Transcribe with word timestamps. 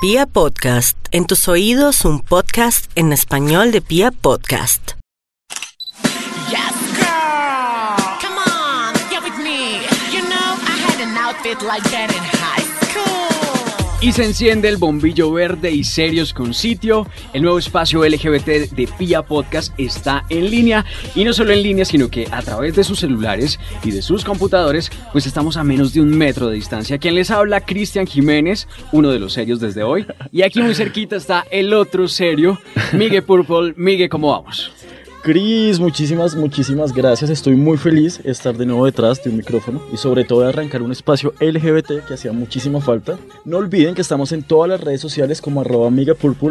Pia 0.00 0.26
Podcast, 0.26 0.96
en 1.10 1.26
tus 1.26 1.48
oídos 1.48 2.04
un 2.04 2.20
podcast 2.20 2.88
en 2.94 3.12
español 3.12 3.72
de 3.72 3.80
Pia 3.80 4.12
Podcast. 4.12 4.92
Yes, 6.48 6.72
girl. 6.94 7.96
Come 8.20 8.38
on, 8.38 8.94
get 9.10 9.24
with 9.24 9.36
me. 9.42 9.80
You 10.12 10.22
know, 10.22 10.54
I 10.62 10.78
had 10.86 11.00
an 11.02 11.16
outfit 11.16 11.62
like 11.62 11.82
that 11.90 12.14
in. 12.14 12.27
Y 14.00 14.12
se 14.12 14.24
enciende 14.24 14.68
el 14.68 14.76
bombillo 14.76 15.32
verde 15.32 15.72
y 15.72 15.82
serios 15.82 16.32
con 16.32 16.54
sitio. 16.54 17.08
El 17.32 17.42
nuevo 17.42 17.58
espacio 17.58 18.04
LGBT 18.04 18.70
de 18.70 18.88
Pia 18.96 19.22
Podcast 19.22 19.74
está 19.76 20.24
en 20.28 20.48
línea. 20.48 20.84
Y 21.16 21.24
no 21.24 21.32
solo 21.32 21.52
en 21.52 21.64
línea, 21.64 21.84
sino 21.84 22.08
que 22.08 22.28
a 22.30 22.40
través 22.42 22.76
de 22.76 22.84
sus 22.84 23.00
celulares 23.00 23.58
y 23.82 23.90
de 23.90 24.00
sus 24.00 24.24
computadores, 24.24 24.92
pues 25.10 25.26
estamos 25.26 25.56
a 25.56 25.64
menos 25.64 25.92
de 25.94 26.00
un 26.00 26.16
metro 26.16 26.46
de 26.48 26.54
distancia. 26.54 26.98
Quien 26.98 27.16
les 27.16 27.32
habla, 27.32 27.62
Cristian 27.62 28.06
Jiménez, 28.06 28.68
uno 28.92 29.10
de 29.10 29.18
los 29.18 29.32
serios 29.32 29.58
desde 29.58 29.82
hoy. 29.82 30.06
Y 30.30 30.42
aquí 30.42 30.62
muy 30.62 30.76
cerquita 30.76 31.16
está 31.16 31.44
el 31.50 31.74
otro 31.74 32.06
serio, 32.06 32.56
Miguel 32.92 33.24
Purple. 33.24 33.74
Miguel, 33.76 34.08
¿cómo 34.08 34.30
vamos? 34.30 34.70
Cris, 35.28 35.78
muchísimas, 35.78 36.34
muchísimas 36.34 36.90
gracias. 36.90 37.28
Estoy 37.28 37.54
muy 37.54 37.76
feliz 37.76 38.18
de 38.22 38.30
estar 38.30 38.56
de 38.56 38.64
nuevo 38.64 38.86
detrás 38.86 39.22
de 39.22 39.28
un 39.28 39.36
micrófono 39.36 39.82
y 39.92 39.98
sobre 39.98 40.24
todo 40.24 40.40
de 40.40 40.48
arrancar 40.48 40.80
un 40.80 40.90
espacio 40.90 41.34
LGBT 41.38 42.06
que 42.06 42.14
hacía 42.14 42.32
muchísima 42.32 42.80
falta. 42.80 43.18
No 43.44 43.58
olviden 43.58 43.94
que 43.94 44.00
estamos 44.00 44.32
en 44.32 44.42
todas 44.42 44.70
las 44.70 44.80
redes 44.80 45.02
sociales 45.02 45.42
como 45.42 45.60
arroba 45.60 45.90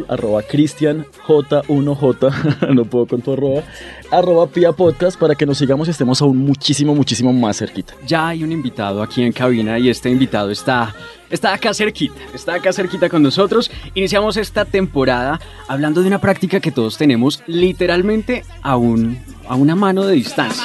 arroba 0.10 0.44
cristianj1j, 0.44 2.70
no 2.76 2.86
puedo 2.86 3.08
con 3.08 3.24
tu 3.24 3.34
arroba, 3.34 3.64
arroba 4.12 4.46
pia 4.46 4.72
podcast 4.74 5.20
para 5.20 5.34
que 5.34 5.48
nos 5.48 5.58
sigamos 5.58 5.88
y 5.88 5.92
estemos 5.92 6.22
aún 6.22 6.38
muchísimo, 6.38 6.94
muchísimo 6.94 7.34
más 7.34 7.58
cerquita. 7.58 7.96
Ya 8.06 8.28
hay 8.28 8.44
un 8.44 8.52
invitado 8.52 9.02
aquí 9.02 9.24
en 9.24 9.32
cabina 9.32 9.80
y 9.80 9.90
este 9.90 10.12
invitado 10.12 10.52
está, 10.52 10.94
está 11.30 11.54
acá 11.54 11.74
cerquita, 11.74 12.16
está 12.34 12.56
acá 12.56 12.74
cerquita 12.74 13.10
con 13.10 13.24
nosotros. 13.24 13.72
Iniciamos 13.94 14.38
esta 14.38 14.66
temporada 14.66 15.40
hablando 15.68 16.02
de 16.02 16.08
una 16.08 16.20
práctica 16.20 16.60
que 16.60 16.72
todos 16.72 16.98
tenemos 16.98 17.44
literalmente 17.48 18.44
a, 18.62 18.78
un, 18.78 19.20
a 19.48 19.56
una 19.56 19.76
mano 19.76 20.06
de 20.06 20.16
distancia. 20.16 20.64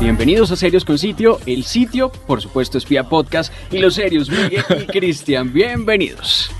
Bienvenidos 0.00 0.50
a 0.50 0.56
Serios 0.56 0.84
con 0.84 0.98
Sitio. 0.98 1.38
El 1.46 1.64
sitio, 1.64 2.10
por 2.10 2.42
supuesto, 2.42 2.78
es 2.78 2.84
Pia 2.84 3.04
Podcast 3.04 3.52
y 3.70 3.78
los 3.78 3.94
serios 3.94 4.28
Miguel 4.28 4.64
y 4.82 4.86
Cristian. 4.86 5.52
Bienvenidos. 5.52 6.50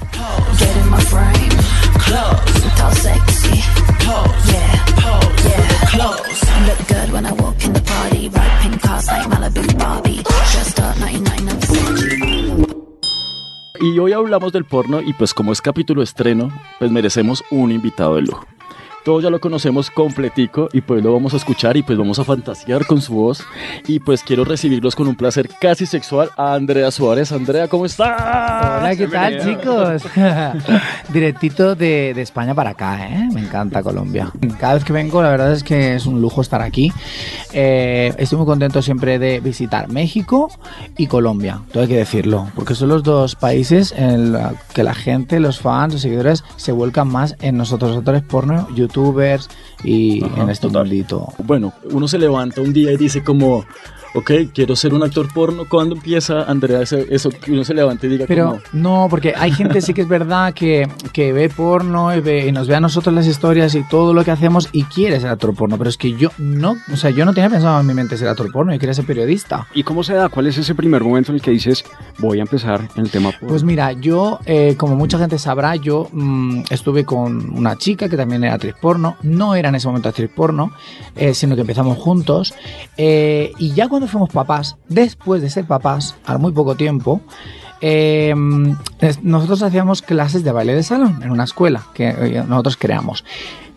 Hoy 14.05 14.12
hablamos 14.12 14.52
del 14.52 14.66
porno 14.66 15.00
y 15.00 15.14
pues 15.14 15.33
como 15.33 15.50
es 15.50 15.62
capítulo 15.62 16.02
estreno, 16.02 16.52
pues 16.78 16.91
merecemos 16.91 17.42
un 17.50 17.72
invitado 17.72 18.16
de 18.16 18.22
lujo. 18.22 18.47
Todos 19.05 19.22
ya 19.22 19.28
lo 19.28 19.38
conocemos 19.38 19.91
completico 19.91 20.69
y 20.72 20.80
pues 20.80 21.05
lo 21.05 21.12
vamos 21.12 21.34
a 21.34 21.36
escuchar 21.36 21.77
y 21.77 21.83
pues 21.83 21.98
vamos 21.98 22.19
a 22.19 22.24
fantasear 22.24 22.86
con 22.86 23.02
su 23.02 23.14
voz. 23.14 23.44
Y 23.86 24.00
pues 24.00 24.22
quiero 24.22 24.44
recibirlos 24.44 24.97
con 24.97 25.06
un 25.06 25.14
placer 25.14 25.50
casi 25.60 25.84
sexual 25.84 26.30
a 26.36 26.55
Andrea 26.55 26.91
Suárez. 26.91 27.30
Andrea, 27.30 27.69
¿cómo 27.69 27.84
estás? 27.84 28.80
Hola, 28.80 28.97
¿qué 28.97 29.06
tal, 29.06 29.44
chicos? 29.44 30.02
Directito 31.12 31.75
de, 31.75 32.14
de 32.14 32.22
España 32.22 32.55
para 32.55 32.70
acá, 32.70 33.06
¿eh? 33.06 33.28
Me 33.32 33.42
encanta 33.42 33.82
Colombia. 33.82 34.32
Cada 34.58 34.75
vez 34.75 34.84
que 34.84 34.94
vengo, 34.94 35.22
la 35.22 35.28
verdad 35.28 35.52
es 35.52 35.62
que 35.62 35.94
es 35.94 36.06
un 36.06 36.22
lujo 36.22 36.41
estar 36.41 36.62
aquí. 36.62 36.91
Eh, 37.52 38.14
estoy 38.16 38.38
muy 38.38 38.47
contento 38.47 38.80
siempre 38.80 39.19
de 39.19 39.41
visitar 39.41 39.88
México 39.88 40.50
y 40.97 41.06
Colombia, 41.06 41.60
todo 41.72 41.84
hay 41.84 41.88
que 41.88 41.97
decirlo, 41.97 42.48
porque 42.55 42.75
son 42.75 42.88
los 42.88 43.02
dos 43.02 43.36
países 43.36 43.94
en 43.97 44.32
los 44.32 44.55
que 44.72 44.82
la 44.82 44.94
gente, 44.94 45.38
los 45.38 45.60
fans, 45.60 45.92
los 45.92 46.02
seguidores 46.02 46.42
se 46.56 46.72
vuelcan 46.72 47.06
más 47.08 47.36
en 47.41 47.56
nosotros, 47.56 47.91
los 47.91 47.98
actores 47.98 48.22
porno, 48.22 48.66
youtubers 48.95 49.48
y 49.83 50.25
Ajá, 50.25 50.43
en 50.43 50.50
este 50.50 50.66
total. 50.69 50.84
mundito. 50.87 51.28
Bueno, 51.38 51.72
uno 51.91 52.09
se 52.09 52.19
levanta 52.19 52.60
un 52.60 52.72
día 52.72 52.93
y 52.93 52.97
dice 52.97 53.22
como, 53.22 53.65
ok, 54.14 54.30
quiero 54.54 54.76
ser 54.76 54.94
un 54.94 55.02
actor 55.02 55.28
porno. 55.32 55.64
¿Cuándo 55.69 55.94
empieza, 55.97 56.42
Andrea, 56.44 56.82
ese- 56.82 57.06
eso 57.10 57.30
que 57.30 57.52
uno 57.52 57.64
se 57.64 57.75
levanta 57.75 58.06
y 58.06 58.10
diga 58.10 58.26
Pero 58.28 58.47
como, 58.47 58.60
no, 58.72 59.06
porque 59.10 59.34
hay 59.36 59.50
gente 59.52 59.80
sí 59.80 59.92
que 59.94 60.02
es 60.02 60.08
verdad 60.08 60.54
que, 60.54 60.88
que 61.12 61.32
ve 61.32 61.48
porno 61.48 62.14
y, 62.14 62.20
ve- 62.20 62.47
y 62.47 62.52
nos 62.52 62.69
ve 62.69 62.76
a 62.76 62.80
nosotros 62.80 63.14
las 63.14 63.26
historias 63.26 63.75
y 63.75 63.82
todo 63.88 64.14
lo 64.14 64.25
que 64.25 64.30
hacemos 64.30 64.69
y 64.72 64.84
quiere 64.84 65.20
ser 65.20 65.30
actor 65.30 65.54
porno, 65.54 65.76
pero 65.78 65.91
es 65.91 65.97
que 65.97 66.12
yo 66.14 66.30
no, 66.38 66.76
o 66.92 66.97
sea, 66.97 67.10
yo 67.10 67.25
no 67.25 67.34
tenía 67.34 67.50
pensado 67.50 67.80
en 67.80 67.86
mi 67.86 67.94
mente 67.94 68.16
ser 68.16 68.28
actor 68.28 68.50
porno, 68.52 68.72
yo 68.72 68.78
quería 68.78 68.94
ser 68.94 69.04
periodista. 69.06 69.66
¿Y 69.75 69.82
cómo 69.82 70.02
se 70.04 70.14
da? 70.14 70.28
¿Cuál 70.28 70.46
es 70.46 70.58
ese 70.58 70.75
primer 70.75 71.02
momento 71.02 71.32
en 71.32 71.36
el 71.36 71.42
que 71.42 71.50
dices, 71.50 71.84
voy 72.19 72.38
a 72.38 72.42
empezar 72.42 72.88
en 72.96 73.02
el 73.02 73.10
tema 73.10 73.31
porno? 73.32 73.48
Pues 73.48 73.64
mira, 73.64 73.92
yo, 73.92 74.38
eh, 74.46 74.75
como 74.78 74.96
mucha 74.96 75.19
gente 75.19 75.38
sabrá, 75.38 75.76
yo 75.76 76.08
mm, 76.12 76.62
estuve 76.70 77.04
con 77.04 77.56
una 77.56 77.76
chica 77.76 78.08
que 78.08 78.16
también 78.16 78.44
era 78.44 78.54
actriz 78.54 78.75
porno, 78.81 79.16
no 79.22 79.54
era 79.54 79.69
en 79.70 79.75
ese 79.75 79.88
momento 79.88 80.08
actriz 80.08 80.31
porno, 80.34 80.72
eh, 81.16 81.34
sino 81.34 81.54
que 81.56 81.62
empezamos 81.62 81.98
juntos, 81.98 82.54
eh, 82.96 83.52
y 83.58 83.72
ya 83.72 83.88
cuando 83.88 84.03
fuimos 84.10 84.31
papás, 84.31 84.76
después 84.88 85.42
de 85.42 85.50
ser 85.50 85.66
papás, 85.66 86.16
a 86.26 86.38
muy 86.38 86.53
poco 86.53 86.75
tiempo, 86.75 87.20
eh, 87.81 88.34
nosotros 89.22 89.62
hacíamos 89.62 90.03
clases 90.03 90.44
de 90.44 90.53
baile 90.53 90.75
de 90.75 90.82
salón 90.82 91.20
en 91.22 91.31
una 91.31 91.44
escuela 91.44 91.82
que 91.94 92.09
eh, 92.09 92.44
nosotros 92.47 92.76
creamos. 92.76 93.25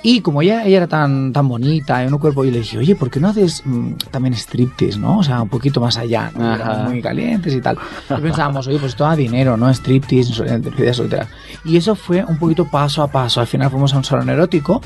Y 0.04 0.22
como 0.22 0.44
ella, 0.44 0.64
ella 0.64 0.78
era 0.78 0.88
tan, 0.88 1.34
tan 1.34 1.48
bonita 1.50 2.04
en 2.04 2.14
un 2.14 2.20
cuerpo, 2.20 2.46
yo 2.46 2.52
le 2.52 2.60
dije, 2.60 2.78
oye, 2.78 2.96
¿por 2.96 3.10
qué 3.10 3.20
no 3.20 3.30
haces 3.30 3.64
mm, 3.66 3.94
también 4.12 4.36
striptease, 4.36 5.00
no? 5.00 5.18
O 5.18 5.24
sea, 5.24 5.42
un 5.42 5.50
poquito 5.50 5.82
más 5.82 5.98
allá, 5.98 6.32
¿no? 6.36 6.54
Éramos 6.54 6.90
muy 6.92 7.02
calientes 7.02 7.54
y 7.56 7.60
tal. 7.62 7.80
Y 8.16 8.22
pensábamos, 8.22 8.68
oye, 8.68 8.78
pues 8.78 8.92
esto 8.92 9.04
da 9.06 9.16
dinero, 9.16 9.58
¿no? 9.58 9.70
Striptease, 9.74 10.32
so- 10.34 10.46
eh, 10.46 10.60
despedida 10.60 10.94
soltera. 10.94 11.28
Y 11.66 11.78
eso 11.78 11.96
fue 11.96 12.24
un 12.24 12.38
poquito 12.38 12.66
paso 12.66 13.02
a 13.02 13.08
paso. 13.08 13.42
Al 13.42 13.48
final 13.48 13.72
fuimos 13.72 13.92
a 13.96 13.98
un 13.98 14.04
salón 14.04 14.30
erótico. 14.30 14.82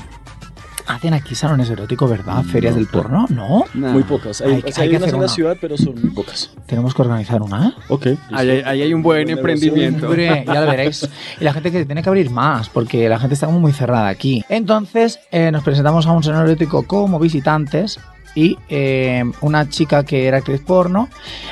Hacen 0.96 1.14
aquí 1.14 1.36
salones 1.36 1.70
eróticos, 1.70 2.10
¿verdad? 2.10 2.44
Ferias 2.44 2.76
del 2.76 2.88
porno, 2.88 3.26
¿no? 3.30 3.64
Nah. 3.74 3.92
muy 3.94 4.04
pocas? 4.04 4.42
Hay, 4.42 4.54
Hay 4.56 4.62
que- 4.62 4.70
o 4.70 4.74
sea, 4.74 4.84
hay 4.84 4.90
hay 4.90 4.92
que 4.92 4.98
unas 4.98 5.04
hacer 5.08 5.14
en 5.16 5.20
la 5.22 5.26
una. 5.26 5.34
ciudad, 5.34 5.58
pero 5.60 5.78
son 5.78 5.96
muy 6.02 6.10
pocas. 6.12 6.52
Tenemos 6.66 6.94
que 6.94 7.02
organizar 7.02 7.42
una. 7.42 7.76
Ok. 7.90 8.08
Ahí, 8.32 8.50
hay- 8.50 8.62
ahí 8.66 8.82
hay 8.84 8.94
un 8.94 9.02
buen 9.02 9.26
Buen 9.26 9.38
emprendimiento. 9.38 10.08
Hombre, 10.08 10.44
ya 10.46 10.62
lo 10.62 10.68
veréis. 10.72 11.10
Y 11.40 11.44
la 11.44 11.54
gente 11.54 11.72
que 11.72 11.86
tiene 11.86 12.02
que 12.04 12.10
abrir 12.10 12.30
más, 12.30 12.70
porque 12.70 13.08
la 13.10 13.20
gente 13.20 13.34
está 13.36 13.46
como 13.48 13.60
muy 13.60 13.72
cerrada 13.74 14.08
aquí. 14.10 14.44
Entonces, 14.50 15.20
eh, 15.32 15.52
nos 15.52 15.64
presentamos 15.64 16.06
a 16.08 16.12
un 16.12 16.24
salón 16.24 16.46
erótico 16.46 16.84
como 16.84 17.20
visitantes. 17.20 18.00
Y 18.34 18.58
eh, 18.70 19.26
una 19.42 19.68
chica 19.68 20.06
que 20.06 20.26
era 20.26 20.38
actriz 20.38 20.62
porno 20.62 21.10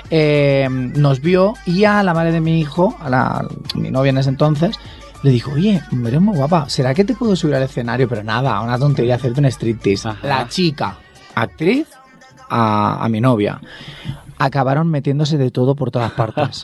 eh, 0.10 0.68
nos 0.70 1.20
vio 1.22 1.56
y 1.66 1.84
a 1.84 2.02
la 2.04 2.14
madre 2.14 2.32
de 2.32 2.40
mi 2.40 2.60
hijo, 2.62 2.96
a, 3.02 3.10
la, 3.10 3.26
a 3.26 3.48
mi 3.76 3.92
novia 3.92 4.12
en 4.12 4.18
ese 4.18 4.30
entonces, 4.30 4.78
le 5.24 5.32
dijo, 5.32 5.52
oye, 5.52 5.82
eres 6.06 6.22
muy 6.22 6.36
guapa, 6.38 6.70
¿será 6.70 6.94
que 6.94 7.04
te 7.06 7.14
puedo 7.16 7.36
subir 7.36 7.56
al 7.56 7.64
escenario? 7.64 8.08
Pero 8.08 8.24
nada, 8.24 8.60
una 8.62 8.78
tontería, 8.80 9.16
hacerte 9.16 9.40
un 9.42 9.46
striptease. 9.48 10.10
Ajá. 10.10 10.28
La 10.28 10.48
chica, 10.48 10.98
actriz, 11.36 11.88
a, 12.50 13.04
a 13.04 13.10
mi 13.10 13.20
novia. 13.22 13.60
Acabaron 14.42 14.88
metiéndose 14.90 15.38
de 15.38 15.52
todo 15.52 15.76
por 15.76 15.92
todas 15.92 16.14
partes. 16.14 16.62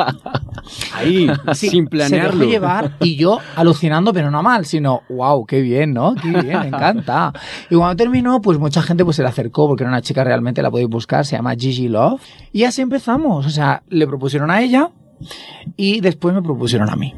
Ahí, 0.94 1.30
Sí, 1.54 1.68
sin 1.70 1.84
Se 1.84 1.90
planearlo. 1.90 2.40
dejó 2.40 2.50
llevar 2.52 2.92
y 3.02 3.18
yo 3.18 3.40
alucinando, 3.58 4.14
pero 4.14 4.32
no 4.32 4.42
mal, 4.42 4.66
sino, 4.66 5.02
wow, 5.10 5.46
qué 5.46 5.60
bien, 5.62 5.94
¿no? 5.94 6.16
Qué 6.16 6.30
bien, 6.30 6.60
me 6.62 6.68
encanta. 6.68 7.34
Y 7.70 7.76
cuando 7.76 7.98
terminó, 7.98 8.42
pues 8.42 8.58
mucha 8.58 8.82
gente 8.82 9.04
pues 9.04 9.18
se 9.18 9.24
le 9.24 9.28
acercó, 9.28 9.68
porque 9.68 9.84
era 9.84 9.90
una 9.92 10.02
chica 10.02 10.24
realmente, 10.24 10.62
la 10.62 10.72
podéis 10.72 10.88
buscar, 10.90 11.26
se 11.26 11.36
llama 11.36 11.54
Gigi 11.56 11.90
Love. 11.90 12.22
Y 12.54 12.64
así 12.64 12.82
empezamos, 12.82 13.46
o 13.46 13.50
sea, 13.50 13.84
le 13.90 14.08
propusieron 14.08 14.50
a 14.52 14.62
ella 14.62 14.92
y 15.76 16.00
después 16.00 16.34
me 16.34 16.42
propusieron 16.42 16.90
a 16.90 16.96
mí. 16.96 17.14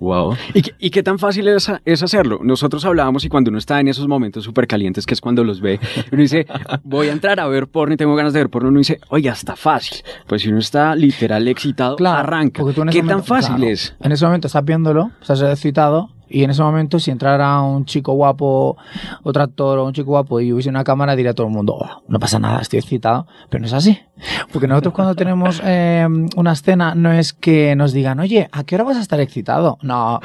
Wow. 0.00 0.34
¿Y 0.54 0.62
qué, 0.62 0.74
y 0.78 0.90
qué 0.90 1.02
tan 1.02 1.18
fácil 1.18 1.46
es, 1.48 1.70
es 1.84 2.02
hacerlo? 2.02 2.40
Nosotros 2.42 2.84
hablábamos 2.86 3.24
y 3.24 3.28
cuando 3.28 3.50
uno 3.50 3.58
está 3.58 3.78
en 3.80 3.88
esos 3.88 4.08
momentos 4.08 4.42
súper 4.44 4.66
calientes, 4.66 5.04
que 5.06 5.12
es 5.14 5.20
cuando 5.20 5.44
los 5.44 5.60
ve, 5.60 5.78
uno 6.10 6.22
dice, 6.22 6.46
voy 6.82 7.08
a 7.08 7.12
entrar 7.12 7.38
a 7.38 7.46
ver 7.46 7.68
porno 7.68 7.94
y 7.94 7.96
tengo 7.98 8.14
ganas 8.16 8.32
de 8.32 8.40
ver 8.40 8.48
porno, 8.48 8.70
uno 8.70 8.78
dice, 8.78 8.98
oye, 9.10 9.28
está 9.28 9.56
fácil. 9.56 9.98
Pues 10.26 10.42
si 10.42 10.48
uno 10.48 10.58
está 10.58 10.94
literal 10.96 11.46
excitado, 11.48 11.96
arranca. 12.06 12.62
en 12.62 12.68
ese 12.70 12.74
¿Qué 12.90 12.98
tan 13.00 13.06
momento- 13.08 13.22
fácil 13.24 13.56
claro, 13.56 13.70
es? 13.72 13.94
En 14.00 14.12
ese 14.12 14.24
momento 14.24 14.46
estás 14.46 14.64
viéndolo, 14.64 15.10
estás 15.20 15.42
excitado. 15.42 16.08
Y 16.30 16.44
en 16.44 16.50
ese 16.50 16.62
momento, 16.62 16.98
si 16.98 17.10
entrara 17.10 17.60
un 17.60 17.84
chico 17.84 18.12
guapo, 18.12 18.76
otro 19.22 19.42
actor 19.42 19.78
o 19.78 19.86
un 19.86 19.92
chico 19.92 20.08
guapo 20.10 20.40
y 20.40 20.52
hubiese 20.52 20.68
una 20.70 20.84
cámara, 20.84 21.16
diría 21.16 21.34
todo 21.34 21.46
el 21.48 21.52
mundo, 21.52 21.74
"Oh, 21.74 22.02
no 22.08 22.18
pasa 22.20 22.38
nada, 22.38 22.60
estoy 22.60 22.78
excitado. 22.78 23.26
Pero 23.48 23.60
no 23.62 23.66
es 23.66 23.72
así. 23.72 23.98
Porque 24.52 24.68
nosotros 24.68 24.94
cuando 24.94 25.14
tenemos 25.14 25.60
eh, 25.64 26.06
una 26.36 26.52
escena, 26.52 26.94
no 26.94 27.12
es 27.12 27.32
que 27.32 27.74
nos 27.74 27.92
digan, 27.92 28.20
oye, 28.20 28.48
¿a 28.52 28.64
qué 28.64 28.74
hora 28.76 28.84
vas 28.84 28.96
a 28.96 29.00
estar 29.00 29.18
excitado? 29.20 29.78
No, 29.82 30.20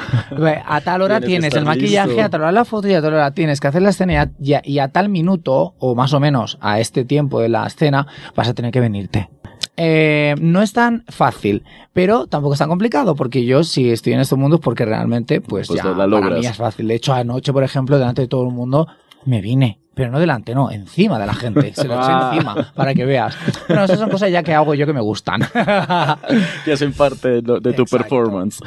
a 0.68 0.82
tal 0.82 1.02
hora 1.02 1.20
Tienes 1.22 1.54
el 1.56 1.66
maquillaje, 1.66 2.10
listo. 2.10 2.24
a 2.24 2.30
tal 2.30 2.42
hora 2.42 2.52
la 2.52 2.66
foto 2.66 2.88
y 2.88 2.94
a 2.94 3.02
tal 3.02 3.14
hora 3.14 3.32
tienes 3.32 3.60
que 3.60 3.68
hacer 3.68 3.82
la 3.82 3.90
escena 3.90 4.14
y 4.14 4.16
a, 4.18 4.32
y 4.40 4.54
a- 4.54 4.62
y 4.64 4.80
a 4.80 4.90
tal 4.90 5.10
minuto, 5.10 5.74
o 5.80 5.96
más 5.96 6.14
o 6.14 6.20
menos 6.20 6.58
a 6.62 6.80
este 6.80 7.06
tiempo 7.06 7.40
de 7.40 7.50
la 7.50 7.66
escena, 7.66 8.06
vas 8.36 8.48
a 8.50 8.54
tener 8.54 8.72
que 8.72 8.80
venirte. 8.80 9.30
Eh, 9.78 10.36
no 10.40 10.62
es 10.62 10.72
tan 10.72 11.04
fácil, 11.10 11.64
pero 11.92 12.28
tampoco 12.28 12.54
es 12.54 12.60
tan 12.60 12.70
complicado, 12.70 13.16
porque 13.16 13.46
yo 13.46 13.64
si 13.64 13.92
estoy 13.92 14.14
en 14.14 14.22
estos 14.22 14.40
mundos 14.40 14.62
porque 14.62 14.86
realmente, 14.86 15.42
pues, 15.42 15.68
Pues 15.68 15.82
ya 15.84 15.90
la 15.90 16.10
para 16.10 16.38
mí 16.38 16.46
es 16.46 16.56
fácil. 16.56 16.88
De 16.88 16.96
hecho, 16.96 17.14
anoche, 17.14 17.52
por 17.52 17.64
ejemplo, 17.64 17.98
delante 17.98 18.22
de 18.22 18.28
todo 18.28 18.48
el 18.48 18.54
mundo, 18.54 18.88
me 19.26 19.42
vine. 19.42 19.80
Pero 19.94 20.12
no 20.12 20.20
delante, 20.20 20.54
no, 20.54 20.72
encima 20.72 21.18
de 21.18 21.26
la 21.26 21.34
gente. 21.34 21.74
Se 21.74 21.88
lo 21.88 21.94
eché 21.94 22.04
Ah. 22.12 22.32
encima, 22.34 22.74
para 22.76 22.94
que 22.94 23.06
veas. 23.06 23.38
Bueno, 23.70 23.86
esas 23.86 23.98
son 23.98 24.10
cosas 24.10 24.30
ya 24.30 24.44
que 24.44 24.54
hago 24.54 24.74
yo 24.74 24.86
que 24.86 24.92
me 24.92 25.00
gustan. 25.00 25.40
Que 26.66 26.74
hacen 26.74 26.92
parte 26.92 27.30
de, 27.30 27.42
lo- 27.42 27.62
de 27.62 27.72
tu 27.72 27.84
Exacto. 27.84 27.98
performance. 28.10 28.60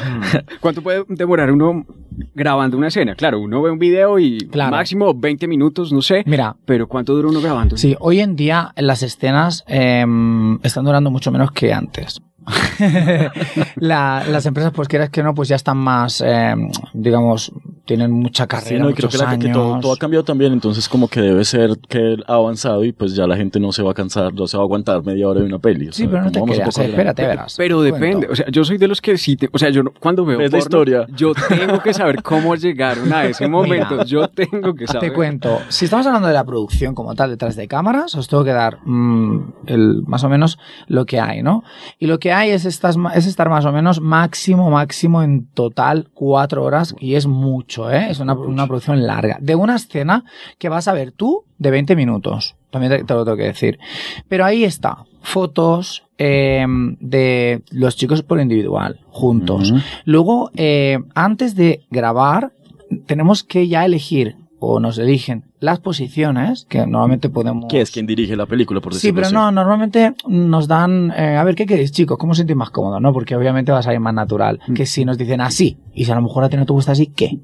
¿Cuánto 0.61 0.81
puede 0.83 1.05
demorar 1.09 1.53
uno 1.53 1.85
grabando 2.35 2.79
una 2.79 2.89
escena? 2.89 3.15
Claro, 3.15 3.41
uno 3.41 3.61
ve 3.61 3.71
un 3.71 3.79
video 3.79 4.19
y 4.19 4.39
Claro. 4.51 4.71
máximo 4.71 5.13
20 5.13 5.47
minutos, 5.49 5.93
no 5.93 6.01
sé. 6.01 6.23
Mira, 6.25 6.57
Pero 6.65 6.89
¿cuánto 6.89 7.15
dura 7.15 7.29
uno 7.29 7.43
grabando? 7.43 7.77
Sí, 7.77 7.95
hoy 8.01 8.21
en 8.21 8.35
día 8.35 8.73
las 8.77 9.03
escenas 9.03 9.65
em, 9.67 10.59
están 10.63 10.87
durando 10.87 11.11
mucho 11.11 11.31
menos 11.31 11.51
que 11.53 11.75
antes. 11.75 12.23
La- 13.81 14.25
las 14.31 14.47
empresas, 14.47 14.73
pues 14.75 14.89
quieras 14.89 15.11
que 15.11 15.23
no, 15.23 15.35
pues 15.35 15.49
ya 15.49 15.57
están 15.57 15.77
más, 15.77 16.21
em, 16.21 16.71
digamos, 16.95 17.53
tienen 17.85 18.11
mucha 18.11 18.47
carrera, 18.47 18.69
Sí, 18.69 18.79
no, 18.79 18.91
y 18.91 18.95
creo 18.95 19.07
muchos 19.07 19.21
que, 19.21 19.27
la- 19.27 19.39
que 19.39 19.49
todo, 19.49 19.81
todo 19.81 19.93
ha 19.93 19.97
cambiado 19.97 20.23
también, 20.25 20.53
entonces 20.53 20.89
como 20.89 21.09
que 21.09 21.21
debe 21.23 21.45
ser 21.45 21.79
que 21.89 22.17
ha 22.27 22.35
avanzado 22.35 22.85
y 22.85 22.93
pues 22.93 23.15
ya 23.15 23.27
la 23.27 23.37
gente 23.37 23.59
no 23.61 23.73
se 23.73 23.83
va 23.83 23.93
a 23.93 23.95
cansar, 23.95 24.35
no 24.35 24.47
se 24.47 24.57
va 24.59 24.63
a 24.63 24.67
aguantar 24.67 25.03
media 25.05 25.27
hora 25.29 25.41
de 25.41 25.47
una 25.47 25.59
peli. 25.59 25.89
o 25.89 25.93
Sí, 25.93 26.03
sea, 26.03 26.11
pero 26.11 26.25
no 26.25 26.31
te 26.33 26.43
creas, 26.43 26.79
eh, 26.79 26.85
espérate, 26.85 27.27
verás. 27.27 27.55
Pero 27.57 27.81
depende, 27.81 28.29
o 28.31 28.37
sea, 28.37 28.47
yo 28.51 28.65
soy 28.65 28.77
de 28.79 28.89
los 28.89 29.01
que 29.01 29.17
sí, 29.17 29.37
te- 29.37 29.49
o 29.53 29.59
sea, 29.59 29.71
yo 29.71 29.83
no- 29.83 29.93
cuando 29.99 30.25
veo 30.27 30.39
¿Ves 30.39 30.53
la 30.53 30.59
porno, 30.59 30.79
historia? 30.79 31.07
yo 31.17 31.33
tengo 31.49 31.81
que 31.83 31.95
saber 31.95 32.23
cómo 32.23 32.55
llegaron 32.57 33.11
a 33.13 33.25
ese 33.25 33.49
momento, 33.49 33.95
Mira, 33.95 34.05
yo 34.05 34.29
tengo 34.29 34.75
que 34.75 34.87
saber. 34.87 35.09
Te 35.11 35.13
cuento, 35.15 35.59
si 35.69 35.87
estamos 35.87 36.07
hablando 36.07 36.29
de 36.29 36.35
la 36.35 36.45
producción 36.45 36.95
como 36.95 37.15
tal 37.15 37.31
detrás 37.31 37.57
de 37.57 37.69
cámaras, 37.69 38.15
os 38.15 38.29
tengo 38.29 38.45
que 38.45 38.53
dar 38.53 38.79
mm, 38.85 39.53
el, 39.67 40.03
más 40.07 40.25
o 40.25 40.29
menos 40.29 40.59
lo 40.89 41.07
que 41.07 41.21
hay, 41.21 41.43
¿no? 41.43 41.65
Y 41.99 42.07
lo 42.07 42.19
que 42.19 42.33
hay 42.33 42.51
es, 42.51 42.65
estas, 42.67 42.97
es 43.15 43.27
estar 43.27 43.49
más 43.49 43.65
o 43.65 43.68
menos 43.73 44.01
máximo, 44.01 44.71
máximo 44.71 45.23
en 45.23 45.47
total 45.47 46.09
cuatro 46.15 46.65
horas 46.65 46.95
y 46.99 47.15
es 47.15 47.27
mucho, 47.27 47.91
¿eh? 47.91 48.09
Es 48.11 48.21
una, 48.21 48.35
una 48.35 48.67
producción 48.67 49.07
larga. 49.07 49.39
De 49.41 49.55
una 49.55 49.77
escena 49.77 50.25
que 50.59 50.69
vas 50.69 50.89
a 50.89 50.93
ver 50.93 51.13
tú 51.13 51.45
de 51.59 51.71
20 51.71 51.97
minutos. 51.97 52.57
También 52.71 52.93
te, 52.93 53.05
te 53.05 53.15
lo 53.15 53.25
tengo 53.25 53.37
que 53.37 53.45
decir. 53.45 53.79
Pero 54.29 54.45
ahí 54.45 54.65
está. 54.65 55.05
Fotos 55.23 56.05
eh, 56.21 56.67
de 56.99 57.63
los 57.71 57.97
chicos 57.97 58.23
por 58.23 58.41
individual, 58.41 58.99
juntos. 59.09 59.73
Luego, 60.05 60.51
eh, 60.57 60.99
antes 61.15 61.55
de 61.55 61.87
grabar, 61.91 62.53
tenemos 63.07 63.45
que 63.45 63.69
ya 63.69 63.85
elegir, 63.85 64.37
o 64.59 64.81
nos 64.81 64.99
eligen, 64.99 65.45
las 65.61 65.81
posiciones 65.81 66.67
que 66.69 66.87
normalmente 66.87 67.29
podemos... 67.31 67.67
¿Quién 67.69 67.83
es 67.83 67.91
quien 67.91 68.07
dirige 68.07 68.37
la 68.37 68.47
película, 68.47 68.81
por 68.81 68.93
Sí, 68.95 68.99
decirlo 68.99 69.15
pero 69.17 69.27
así? 69.27 69.35
no, 69.35 69.51
normalmente 69.51 70.15
nos 70.29 70.69
dan, 70.69 71.13
eh, 71.17 71.37
a 71.37 71.45
ver, 71.45 71.55
¿qué 71.55 71.67
queréis, 71.67 71.91
chicos? 71.93 72.17
¿Cómo 72.19 72.33
os 72.33 72.39
sentís 72.39 72.55
más 72.57 72.71
cómodo? 72.71 73.01
¿No? 73.01 73.13
Porque 73.13 73.35
obviamente 73.37 73.73
va 73.73 73.79
a 73.79 73.83
salir 73.83 74.01
más 74.01 74.15
natural. 74.15 74.61
Mm. 74.69 74.75
Que 74.75 74.87
si 74.87 75.05
nos 75.05 75.19
dicen 75.19 75.41
así, 75.41 75.79
y 75.95 76.05
si 76.05 76.13
a 76.13 76.15
lo 76.15 76.23
mejor 76.23 76.45
a 76.45 76.49
ti 76.49 76.57
no 76.57 76.67
te 76.67 76.73
gusta 76.73 76.93
así, 76.93 77.07
¿qué? 77.09 77.41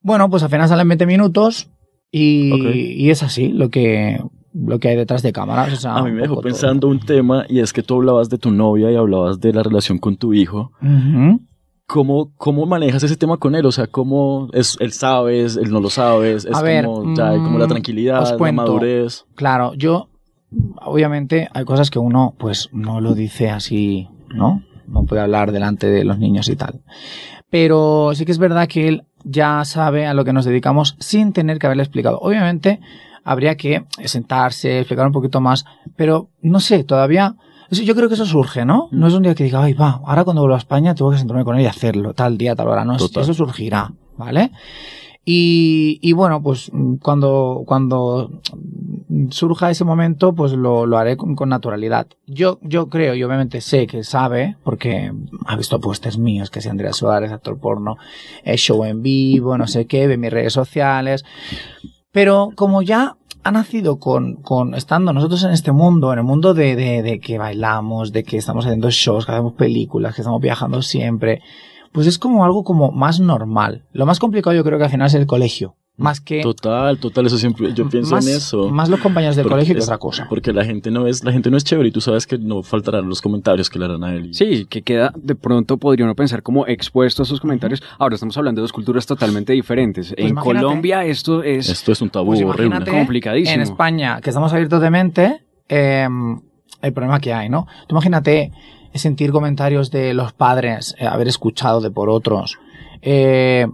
Bueno, 0.00 0.28
pues 0.30 0.42
apenas 0.42 0.70
salen 0.70 0.86
20 0.88 1.06
minutos 1.06 1.70
y, 2.10 2.52
y 2.96 3.10
es 3.10 3.22
así 3.22 3.48
lo 3.48 3.70
que, 3.70 4.20
lo 4.52 4.78
que 4.78 4.88
hay 4.88 4.96
detrás 4.96 5.22
de 5.22 5.32
cámaras. 5.32 5.72
o 5.72 5.76
sea, 5.76 5.96
A 5.96 6.02
mí 6.04 6.12
me 6.12 6.22
dejó 6.22 6.34
todo. 6.34 6.42
pensando 6.42 6.88
un 6.88 7.00
tema 7.00 7.46
y 7.48 7.60
es 7.60 7.72
que 7.72 7.82
tú 7.82 7.94
hablabas 7.96 8.28
de 8.30 8.38
tu 8.38 8.50
novia 8.52 8.92
y 8.92 8.96
hablabas 8.96 9.40
de 9.40 9.52
la 9.52 9.62
relación 9.62 9.98
con 9.98 10.16
tu 10.16 10.32
hijo. 10.34 10.70
¿Cómo, 11.86 12.32
cómo 12.36 12.64
manejas 12.64 13.02
ese 13.02 13.16
tema 13.16 13.36
con 13.36 13.54
él? 13.54 13.66
O 13.66 13.72
sea, 13.72 13.86
¿cómo 13.86 14.48
es, 14.52 14.76
él 14.80 14.92
sabes, 14.92 15.56
él 15.56 15.70
no 15.70 15.80
lo 15.80 15.90
sabes? 15.90 16.46
Es 16.46 16.56
A 16.56 16.62
ver, 16.62 16.86
como, 16.86 17.14
ya 17.14 17.30
hay 17.30 17.38
como 17.38 17.58
la 17.58 17.66
mm, 17.66 17.68
tranquilidad, 17.68 18.38
la 18.38 18.52
madurez. 18.52 19.26
Claro, 19.34 19.74
yo, 19.74 20.08
obviamente, 20.80 21.48
hay 21.52 21.64
cosas 21.64 21.90
que 21.90 21.98
uno, 21.98 22.34
pues, 22.38 22.70
no 22.72 23.00
lo 23.02 23.14
dice 23.14 23.50
así, 23.50 24.08
¿no? 24.30 24.62
No 24.86 25.04
puede 25.04 25.20
hablar 25.20 25.52
delante 25.52 25.86
de 25.88 26.04
los 26.04 26.18
niños 26.18 26.48
y 26.48 26.56
tal. 26.56 26.80
Pero 27.50 28.12
sí 28.14 28.24
que 28.24 28.32
es 28.32 28.38
verdad 28.38 28.66
que 28.66 28.88
él 28.88 29.04
ya 29.22 29.64
sabe 29.64 30.06
a 30.06 30.14
lo 30.14 30.24
que 30.24 30.32
nos 30.32 30.44
dedicamos 30.44 30.96
sin 30.98 31.32
tener 31.32 31.58
que 31.58 31.66
haberle 31.66 31.82
explicado. 31.82 32.18
Obviamente, 32.20 32.80
habría 33.24 33.56
que 33.56 33.84
sentarse, 34.04 34.78
explicar 34.78 35.06
un 35.06 35.12
poquito 35.12 35.40
más, 35.40 35.64
pero 35.96 36.30
no 36.40 36.60
sé, 36.60 36.84
todavía. 36.84 37.36
Yo 37.70 37.94
creo 37.94 38.08
que 38.08 38.14
eso 38.14 38.26
surge, 38.26 38.64
¿no? 38.64 38.88
No 38.90 39.06
es 39.06 39.14
un 39.14 39.22
día 39.22 39.34
que 39.34 39.44
diga, 39.44 39.62
ay, 39.62 39.72
va, 39.72 40.00
ahora 40.04 40.24
cuando 40.24 40.42
vuelva 40.42 40.56
a 40.56 40.58
España 40.58 40.94
tengo 40.94 41.10
que 41.10 41.18
sentarme 41.18 41.44
con 41.44 41.56
él 41.56 41.62
y 41.62 41.66
hacerlo, 41.66 42.14
tal 42.14 42.36
día, 42.38 42.54
tal 42.54 42.68
hora. 42.68 42.84
No, 42.84 42.96
Total. 42.96 43.22
eso 43.22 43.34
surgirá, 43.34 43.92
¿vale? 44.16 44.50
Y, 45.26 45.98
y 46.02 46.12
bueno, 46.12 46.42
pues 46.42 46.70
mm, 46.72 46.96
cuando, 46.96 47.62
cuando 47.66 48.30
mm, 49.08 49.30
surja 49.30 49.70
ese 49.70 49.84
momento, 49.84 50.34
pues 50.34 50.52
lo, 50.52 50.84
lo 50.84 50.98
haré 50.98 51.16
con, 51.16 51.34
con 51.34 51.48
naturalidad. 51.48 52.06
Yo, 52.26 52.58
yo 52.62 52.88
creo 52.90 53.14
y 53.14 53.24
obviamente 53.24 53.62
sé 53.62 53.86
que 53.86 54.04
sabe, 54.04 54.56
porque 54.64 55.12
ha 55.46 55.56
visto 55.56 55.80
puestos 55.80 56.18
míos, 56.18 56.50
que 56.50 56.60
si 56.60 56.68
Andrea 56.68 56.92
Suárez, 56.92 57.32
actor 57.32 57.58
porno, 57.58 57.96
eh, 58.44 58.58
show 58.58 58.84
en 58.84 59.02
vivo, 59.02 59.56
no 59.56 59.66
sé 59.66 59.86
qué, 59.86 60.06
ve 60.06 60.18
mis 60.18 60.30
redes 60.32 60.52
sociales. 60.52 61.24
Pero 62.12 62.50
como 62.54 62.82
ya 62.82 63.16
ha 63.44 63.50
nacido 63.52 63.98
con, 63.98 64.36
con 64.36 64.74
estando 64.74 65.12
nosotros 65.12 65.44
en 65.44 65.52
este 65.52 65.70
mundo, 65.70 66.12
en 66.12 66.18
el 66.18 66.24
mundo 66.24 66.54
de, 66.54 66.74
de, 66.76 67.02
de 67.02 67.20
que 67.20 67.38
bailamos, 67.38 68.10
de 68.10 68.24
que 68.24 68.38
estamos 68.38 68.64
haciendo 68.64 68.90
shows, 68.90 69.26
que 69.26 69.32
hacemos 69.32 69.52
películas, 69.52 70.14
que 70.14 70.22
estamos 70.22 70.40
viajando 70.40 70.80
siempre, 70.80 71.42
pues 71.92 72.06
es 72.06 72.18
como 72.18 72.44
algo 72.44 72.64
como 72.64 72.90
más 72.90 73.20
normal. 73.20 73.84
Lo 73.92 74.06
más 74.06 74.18
complicado 74.18 74.56
yo 74.56 74.64
creo 74.64 74.78
que 74.78 74.84
al 74.84 74.90
final 74.90 75.06
es 75.06 75.14
el 75.14 75.26
colegio. 75.26 75.76
Más 75.96 76.20
que... 76.20 76.42
Total, 76.42 76.98
total, 76.98 77.26
eso 77.26 77.38
siempre, 77.38 77.72
yo 77.72 77.88
pienso 77.88 78.16
más, 78.16 78.26
en 78.26 78.34
eso. 78.36 78.68
Más 78.68 78.88
los 78.88 78.98
compañeros 78.98 79.36
del 79.36 79.44
Porque 79.44 79.54
colegio 79.54 79.74
que 79.74 79.78
es- 79.78 79.84
otra 79.84 79.98
cosa. 79.98 80.26
Porque 80.28 80.52
la 80.52 80.64
gente 80.64 80.90
no 80.90 81.06
es, 81.06 81.22
la 81.22 81.30
gente 81.30 81.50
no 81.52 81.56
es 81.56 81.62
chévere 81.62 81.88
y 81.88 81.92
tú 81.92 82.00
sabes 82.00 82.26
que 82.26 82.36
no 82.36 82.64
faltarán 82.64 83.08
los 83.08 83.22
comentarios 83.22 83.70
que 83.70 83.78
le 83.78 83.84
harán 83.84 84.02
a 84.02 84.12
él. 84.12 84.30
y- 84.30 84.34
Sí, 84.34 84.66
que 84.68 84.82
queda, 84.82 85.12
de 85.16 85.36
pronto 85.36 85.76
podría 85.76 86.04
uno 86.04 86.16
pensar 86.16 86.42
como 86.42 86.66
expuesto 86.66 87.22
a 87.22 87.24
esos 87.24 87.40
comentarios. 87.40 87.80
Ahora 87.98 88.16
estamos 88.16 88.36
hablando 88.36 88.60
de 88.60 88.64
dos 88.64 88.72
culturas 88.72 89.06
totalmente 89.06 89.52
diferentes. 89.52 90.10
en 90.10 90.16
Pues 90.16 90.30
imagínate- 90.32 90.64
Colombia 90.66 91.04
esto 91.04 91.44
es... 91.44 91.68
Esto 91.68 91.92
es 91.92 92.02
un 92.02 92.10
tabú 92.10 92.26
Pues 92.32 92.42
horrible. 92.42 92.84
Complicadísimo. 92.90 93.54
En 93.54 93.60
España, 93.60 94.20
que 94.20 94.30
estamos 94.30 94.52
abiertos 94.52 94.80
de 94.82 94.90
mente, 94.90 95.42
eh, 95.68 96.08
el 96.82 96.92
problema 96.92 97.20
que 97.20 97.32
hay, 97.32 97.48
¿no? 97.48 97.68
Tú 97.86 97.94
imagínate 97.94 98.50
sentir 98.94 99.30
comentarios 99.30 99.90
de 99.92 100.12
los 100.12 100.32
padres, 100.32 100.94
eh, 100.98 101.06
haber 101.06 101.28
escuchado 101.28 101.80
de 101.80 101.90
por 101.92 102.10
otros. 102.10 102.58
eh, 103.00 103.66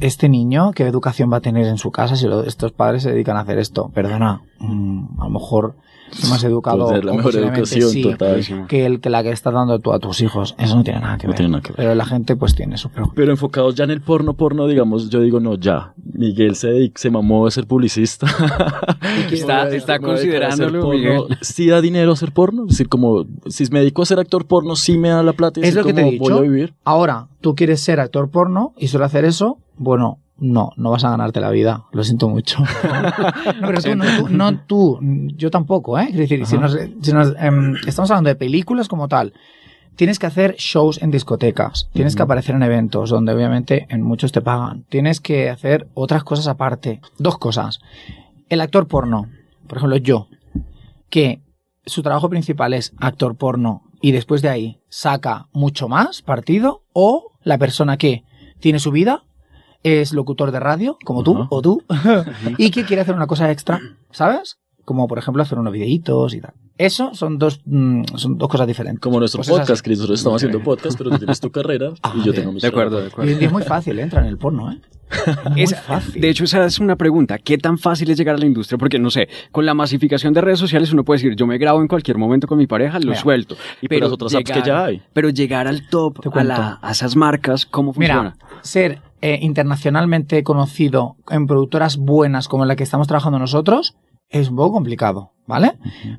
este 0.00 0.28
niño, 0.28 0.72
¿qué 0.72 0.84
educación 0.86 1.32
va 1.32 1.38
a 1.38 1.40
tener 1.40 1.66
en 1.66 1.78
su 1.78 1.90
casa 1.90 2.16
si 2.16 2.26
lo- 2.26 2.44
estos 2.44 2.72
padres 2.72 3.02
se 3.02 3.10
dedican 3.12 3.36
a 3.36 3.40
hacer 3.40 3.58
esto? 3.58 3.90
Perdona, 3.94 4.42
mm, 4.58 5.20
a 5.20 5.24
lo 5.24 5.30
mejor 5.30 5.74
es 6.12 6.28
más 6.28 6.44
educado 6.44 6.86
Pues 6.86 6.98
es 6.98 7.04
la 7.04 7.12
mejor 7.14 7.34
educación, 7.34 7.88
sí, 7.90 8.02
total. 8.02 8.44
Que 8.68 8.86
el 8.86 9.00
que 9.00 9.10
la 9.10 9.22
que 9.22 9.30
estás 9.30 9.52
dando 9.54 9.78
tú 9.80 9.92
a 9.92 9.98
tus 9.98 10.20
hijos. 10.20 10.54
Eso 10.58 10.76
no 10.76 10.84
tiene 10.84 11.00
nada 11.00 11.16
que 11.18 11.26
No 11.26 11.30
ver. 11.32 11.36
tiene 11.38 11.50
nada 11.52 11.62
que 11.62 11.68
ver. 11.70 11.76
Pero 11.76 11.94
la 11.94 12.04
gente 12.04 12.36
pues 12.36 12.54
tiene 12.54 12.76
sus 12.76 12.90
preocupaciones. 12.90 13.16
Pero 13.16 13.32
enfocados 13.32 13.74
ya 13.74 13.84
en 13.84 13.90
el 13.90 14.00
porno, 14.00 14.34
porno, 14.34 14.66
digamos, 14.68 15.08
yo 15.10 15.20
digo, 15.20 15.40
no, 15.40 15.54
ya. 15.56 15.92
Miguel 16.12 16.54
se, 16.56 16.92
se 16.94 17.10
mamó 17.10 17.46
de 17.46 17.50
ser 17.52 17.66
publicista. 17.66 18.26
Está- 19.30 19.68
está 19.74 19.92
a 19.94 19.96
hacer 19.96 20.00
considerándolo, 20.00 20.80
porno. 20.82 21.26
¿Sí 21.40 21.66
da 21.68 21.80
dinero 21.80 22.12
hacer 22.12 22.32
porno? 22.32 22.62
Es 22.64 22.70
decir, 22.70 22.88
como, 22.88 23.24
si 23.46 23.64
me 23.70 23.80
dedico 23.80 24.02
a 24.02 24.06
ser 24.06 24.18
actor 24.18 24.46
porno, 24.46 24.76
sí 24.76 24.98
me 24.98 25.08
da 25.08 25.22
la 25.22 25.32
plata 25.32 25.60
y 25.60 25.62
Es 25.64 25.70
así 25.70 25.78
lo 25.78 25.84
que 25.84 25.92
te 25.94 26.02
he 26.02 26.10
dicho. 26.12 26.22
voy 26.22 26.32
a 26.32 26.40
vivir. 26.40 26.74
Ahora, 26.84 27.28
tú 27.40 27.54
quieres 27.54 27.80
ser 27.80 28.00
actor 28.00 28.30
porno 28.30 28.72
y 28.76 28.88
solo 28.88 29.04
hacer 29.04 29.24
eso, 29.24 29.58
bueno, 29.76 30.18
no, 30.38 30.72
no 30.76 30.90
vas 30.90 31.04
a 31.04 31.10
ganarte 31.10 31.40
la 31.40 31.50
vida. 31.50 31.84
Lo 31.92 32.04
siento 32.04 32.28
mucho. 32.28 32.60
no, 32.60 32.66
pero 33.66 33.80
tú, 33.80 33.94
no, 33.94 34.04
tú, 34.04 34.28
no 34.28 34.58
tú, 34.60 34.98
yo 35.36 35.50
tampoco, 35.50 35.98
¿eh? 35.98 36.08
Es 36.10 36.16
decir, 36.16 36.44
si 36.46 36.58
nos, 36.58 36.76
si 37.00 37.12
nos, 37.12 37.34
em, 37.38 37.76
estamos 37.86 38.10
hablando 38.10 38.28
de 38.28 38.36
películas 38.36 38.88
como 38.88 39.08
tal, 39.08 39.32
tienes 39.96 40.18
que 40.18 40.26
hacer 40.26 40.56
shows 40.56 41.00
en 41.02 41.10
discotecas, 41.10 41.88
tienes 41.92 42.16
que 42.16 42.22
aparecer 42.22 42.54
en 42.56 42.62
eventos 42.62 43.10
donde 43.10 43.32
obviamente 43.32 43.86
en 43.90 44.02
muchos 44.02 44.32
te 44.32 44.40
pagan, 44.40 44.84
tienes 44.88 45.20
que 45.20 45.50
hacer 45.50 45.88
otras 45.94 46.24
cosas 46.24 46.48
aparte. 46.48 47.00
Dos 47.18 47.38
cosas. 47.38 47.80
El 48.48 48.60
actor 48.60 48.88
porno, 48.88 49.28
por 49.68 49.78
ejemplo, 49.78 49.96
yo, 49.96 50.28
que 51.10 51.42
su 51.86 52.02
trabajo 52.02 52.28
principal 52.28 52.74
es 52.74 52.92
actor 52.98 53.36
porno 53.36 53.82
y 54.00 54.12
después 54.12 54.42
de 54.42 54.48
ahí 54.48 54.80
saca 54.88 55.48
mucho 55.52 55.88
más 55.88 56.22
partido 56.22 56.82
o 56.92 57.32
la 57.42 57.58
persona 57.58 57.96
que 57.96 58.24
tiene 58.58 58.78
su 58.78 58.90
vida 58.90 59.24
es 59.84 60.12
locutor 60.12 60.50
de 60.50 60.58
radio 60.58 60.98
como 61.04 61.22
tú 61.22 61.46
o 61.48 61.62
tú 61.62 61.82
y 62.58 62.70
que 62.70 62.84
quiere 62.84 63.02
hacer 63.02 63.14
una 63.14 63.28
cosa 63.28 63.50
extra, 63.52 63.80
¿sabes? 64.10 64.58
Como 64.84 65.06
por 65.08 65.18
ejemplo 65.18 65.42
hacer 65.42 65.58
unos 65.58 65.72
videitos 65.72 66.34
y 66.34 66.40
tal. 66.40 66.52
Eso 66.76 67.14
son 67.14 67.38
dos 67.38 67.60
mm, 67.64 68.02
son 68.16 68.36
dos 68.36 68.48
cosas 68.48 68.66
diferentes. 68.66 69.00
Como 69.00 69.18
nuestro 69.18 69.38
Pues 69.38 69.48
es 69.48 69.58
podcast. 69.58 69.84
Chris. 69.84 69.98
Nosotros 69.98 70.20
estamos 70.20 70.36
haciendo 70.42 70.62
podcast, 70.62 70.98
pero 70.98 71.10
tú 71.10 71.18
tienes 71.18 71.40
tu 71.40 71.50
carrera 71.50 71.92
Ah, 72.02 72.12
y 72.14 72.18
yo 72.18 72.24
bien. 72.32 72.34
tengo 72.36 72.52
mi 72.52 72.60
De 72.60 72.66
acuerdo, 72.68 73.00
de 73.00 73.06
acuerdo. 73.08 73.36
día 73.36 73.46
es 73.46 73.52
muy 73.52 73.62
fácil 73.62 73.98
entrar 73.98 74.24
en 74.24 74.30
el 74.30 74.38
porno, 74.38 74.72
¿eh? 74.72 74.80
Muy 75.50 75.62
Es- 75.62 75.78
fácil. 75.80 76.20
De 76.20 76.28
hecho, 76.30 76.44
esa 76.44 76.64
es 76.64 76.80
una 76.80 76.96
pregunta. 76.96 77.38
¿Qué 77.38 77.56
tan 77.58 77.78
fácil 77.78 78.10
es 78.10 78.16
llegar 78.18 78.34
a 78.34 78.38
la 78.38 78.46
industria? 78.46 78.78
Porque, 78.78 78.98
no 78.98 79.10
sé, 79.10 79.28
con 79.52 79.64
la 79.64 79.72
masificación 79.74 80.32
de 80.32 80.40
redes 80.40 80.58
sociales 80.58 80.92
uno 80.92 81.04
puede 81.04 81.18
decir, 81.20 81.36
yo 81.36 81.46
me 81.46 81.56
grabo 81.58 81.80
en 81.82 81.86
cualquier 81.88 82.16
momento 82.18 82.48
con 82.48 82.58
mi 82.58 82.66
pareja, 82.66 82.98
lo 82.98 83.10
Mira. 83.10 83.20
suelto. 83.20 83.54
Y 83.80 83.86
por 83.88 84.00
las 84.00 84.10
otras 84.12 84.34
apps 84.34 84.50
que 84.50 84.62
ya 84.62 84.84
hay. 84.86 85.02
Pero 85.12 85.28
llegar 85.28 85.68
al 85.68 85.88
top, 85.88 86.18
a, 86.36 86.42
la- 86.42 86.78
a 86.82 86.90
esas 86.90 87.14
marcas, 87.16 87.64
¿cómo 87.66 87.92
funciona? 87.92 88.34
Mira, 88.34 88.60
ser 88.62 89.02
eh, 89.20 89.38
internacionalmente 89.42 90.42
conocido 90.42 91.16
en 91.30 91.46
productoras 91.46 91.96
buenas 91.98 92.48
como 92.48 92.64
la 92.64 92.74
que 92.74 92.82
estamos 92.82 93.06
trabajando 93.06 93.38
nosotros 93.38 93.94
es 94.34 94.50
un 94.50 94.56
poco 94.56 94.72
complicado, 94.72 95.30
¿vale? 95.46 95.74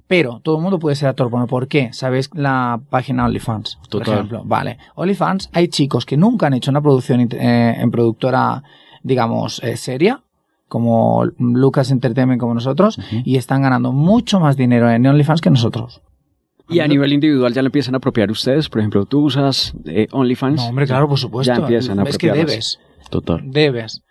Pero 0.08 0.40
todo 0.42 0.56
el 0.56 0.64
mundo 0.64 0.80
puede 0.80 0.96
ser 0.96 1.10
actor 1.10 1.30
porno. 1.30 1.48
¿Por 1.48 1.68
qué? 1.68 1.90
¿Sabéis 1.92 2.30
la 2.34 2.80
página 2.90 3.26
OnlyFans? 3.26 3.76
Por 3.76 3.88
Total. 3.90 4.14
ejemplo. 4.14 4.44
Vale. 4.46 4.78
OnlyFans, 4.96 5.50
hay 5.52 5.68
chicos 5.68 6.06
que 6.06 6.16
nunca 6.16 6.48
han 6.48 6.54
hecho 6.54 6.72
una 6.72 6.82
producción 6.82 7.28
eh, 7.32 7.76
en 7.78 7.92
productora, 7.92 8.64
digamos, 9.04 9.62
eh, 9.64 9.76
seria, 9.76 10.24
como 10.70 11.26
Lucas 11.38 11.92
Entertainment 11.92 12.40
como 12.40 12.54
nosotros 12.54 13.00
y 13.24 13.36
están 13.36 13.62
ganando 13.62 13.92
mucho 13.92 14.40
más 14.40 14.56
dinero 14.58 14.90
en 14.90 15.06
OnlyFans 15.06 15.42
que 15.42 15.50
nosotros. 15.50 16.02
Y 16.70 16.80
a 16.80 16.88
nivel 16.88 17.14
individual 17.14 17.54
ya 17.54 17.62
le 17.62 17.68
empiezan 17.68 17.94
a 17.94 17.98
apropiar 17.98 18.32
ustedes. 18.32 18.70
Por 18.70 18.80
ejemplo, 18.80 19.06
tú 19.06 19.26
usas 19.26 19.76
eh, 19.86 20.08
OnlyFans. 20.12 20.62
No, 20.62 20.70
hombre, 20.70 20.88
claro, 20.88 21.08
por 21.08 21.20
supuesto. 21.20 21.54
Ya 21.54 21.60
empiezan 21.60 22.00
a 22.00 22.04
es 22.04 22.18
que 22.18 22.32
debes, 22.32 22.80
Total. 23.10 23.42
debes. 23.46 24.04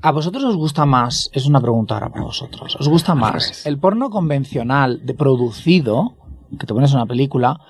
¿A 0.00 0.10
vosotros 0.10 0.44
os 0.44 0.56
gusta 0.56 0.86
más? 0.86 1.30
Es 1.32 1.46
una 1.46 1.60
pregunta 1.60 1.94
ahora 1.94 2.10
para 2.10 2.24
vosotros. 2.24 2.76
¿Os 2.78 2.88
gusta 2.88 3.14
más 3.14 3.64
el 3.66 3.78
porno 3.78 4.10
convencional 4.10 5.04
de 5.04 5.14
producido, 5.14 6.16
que 6.58 6.66
te 6.66 6.74
pones 6.74 6.92
una 6.92 7.06
película, 7.06 7.60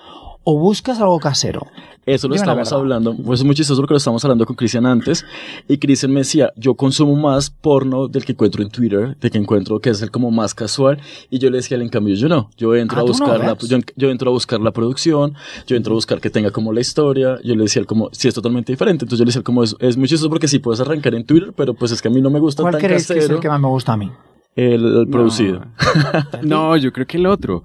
o 0.43 0.57
buscas 0.57 0.99
algo 0.99 1.19
casero? 1.19 1.67
Eso 2.05 2.27
lo 2.27 2.33
Dime 2.33 2.41
estamos 2.41 2.73
hablando, 2.73 3.15
pues 3.15 3.39
es 3.39 3.45
muy 3.45 3.55
chistoso 3.55 3.81
porque 3.81 3.93
lo 3.93 3.97
estamos 3.97 4.23
hablando 4.25 4.45
con 4.45 4.57
Cristian 4.57 4.85
antes 4.85 5.25
y 5.69 5.77
Cristian 5.77 6.11
me 6.11 6.19
decía, 6.19 6.51
yo 6.57 6.75
consumo 6.75 7.15
más 7.15 7.49
porno 7.49 8.09
del 8.09 8.25
que 8.25 8.33
encuentro 8.33 8.61
en 8.61 8.69
Twitter, 8.69 9.15
de 9.21 9.31
que 9.31 9.37
encuentro 9.37 9.79
que 9.79 9.89
es 9.89 10.01
el 10.01 10.11
como 10.11 10.29
más 10.29 10.53
casual 10.53 10.99
y 11.29 11.39
yo 11.39 11.49
le 11.49 11.57
decía, 11.57 11.77
en 11.77 11.87
cambio 11.87 12.15
yo 12.15 12.27
no, 12.27 12.49
yo 12.57 12.75
entro 12.75 12.97
Ah, 12.97 13.01
a 13.01 13.05
¿tú 13.05 13.13
no 13.13 13.19
buscar 13.19 13.39
la, 13.39 13.57
yo, 13.57 13.77
yo 13.95 14.09
entro 14.09 14.31
a 14.31 14.33
buscar 14.33 14.59
la 14.59 14.71
producción, 14.71 15.35
yo 15.65 15.77
entro 15.77 15.93
a 15.93 15.95
buscar 15.95 16.19
que 16.19 16.29
tenga 16.29 16.51
como 16.51 16.73
la 16.73 16.81
historia, 16.81 17.39
yo 17.41 17.55
le 17.55 17.63
decía 17.63 17.79
él 17.79 17.85
como, 17.85 18.09
si 18.11 18.27
es 18.27 18.33
totalmente 18.33 18.73
diferente, 18.73 19.05
entonces 19.05 19.19
yo 19.19 19.25
le 19.25 19.29
decía 19.29 19.43
como, 19.43 19.63
es, 19.63 19.73
es 19.79 19.95
muy 19.95 20.09
chistoso 20.09 20.29
porque 20.29 20.49
sí 20.49 20.59
puedes 20.59 20.81
arrancar 20.81 21.15
en 21.15 21.25
Twitter, 21.25 21.53
pero 21.55 21.73
pues 21.73 21.93
es 21.93 22.01
que 22.01 22.09
a 22.09 22.11
mí 22.11 22.21
no 22.21 22.29
me 22.29 22.39
gusta 22.39 22.63
¿Cuál 22.63 22.73
tan 22.73 22.81
creéis 22.81 23.07
que 23.07 23.17
es 23.17 23.29
el 23.29 23.39
que 23.39 23.47
más 23.47 23.61
me 23.61 23.69
gusta 23.69 23.93
a 23.93 23.97
mí? 23.97 24.11
el, 24.55 24.97
el 24.99 25.07
producido. 25.07 25.65
No, 26.43 26.77
yo 26.77 26.91
creo 26.91 27.07
que 27.07 27.17
el 27.17 27.25
otro. 27.25 27.63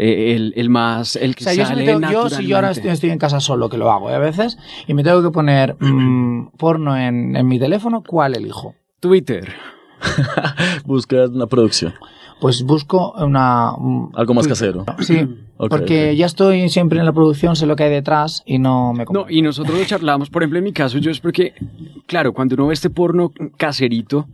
Eh, 0.00 0.34
el, 0.36 0.52
el 0.56 0.70
más. 0.70 1.16
El 1.16 1.34
que 1.34 1.42
O 1.42 1.44
sea, 1.44 1.54
yo, 1.54 1.64
si, 1.66 1.74
me 1.74 1.84
sale 1.84 1.84
tengo- 1.84 2.10
yo 2.12 2.30
si 2.30 2.46
yo 2.46 2.56
ahora 2.56 2.70
estoy, 2.70 3.10
en 3.10 3.18
casa 3.18 3.40
solo, 3.40 3.68
que 3.68 3.76
lo 3.78 3.90
hago 3.90 4.08
¿eh? 4.10 4.14
a 4.14 4.18
veces, 4.18 4.56
y 4.86 4.94
me 4.94 5.02
tengo 5.02 5.22
que 5.22 5.30
poner 5.30 5.76
mm, 5.80 6.50
porno 6.56 6.96
en, 6.96 7.34
en 7.36 7.46
mi 7.48 7.58
teléfono, 7.58 8.02
¿cuál 8.06 8.36
elijo? 8.36 8.74
Twitter. 9.00 9.52
Buscas 10.84 11.30
una 11.30 11.46
producción, 11.46 11.94
Pues 12.40 12.62
busco 12.62 13.12
una... 13.12 13.74
un- 13.74 14.10
algo 14.14 14.34
más 14.34 14.46
casero. 14.46 14.84
Sí, 15.00 15.26
porque 15.56 16.14
ya 16.16 16.26
estoy 16.26 16.68
siempre 16.68 17.00
en 17.00 17.04
la 17.06 17.12
producción, 17.12 17.56
sé 17.56 17.66
lo 17.66 17.74
que 17.74 17.84
hay 17.84 17.90
detrás 17.90 18.42
y 18.46 18.58
no 18.60 18.92
me 18.92 19.04
No, 19.12 19.26
y 19.28 19.42
nosotros 19.42 19.76
lo 19.78 19.84
charlamos, 19.84 20.30
por 20.30 20.42
ejemplo, 20.42 20.58
en 20.58 20.64
mi 20.64 20.72
caso, 20.72 20.98
yo 20.98 21.10
es 21.10 21.18
porque, 21.20 21.54
claro, 22.06 22.32
cuando 22.32 22.54
uno 22.54 22.68
ve 22.68 22.74
este 22.74 22.90
porno 22.90 23.32
caserito, 23.56 24.28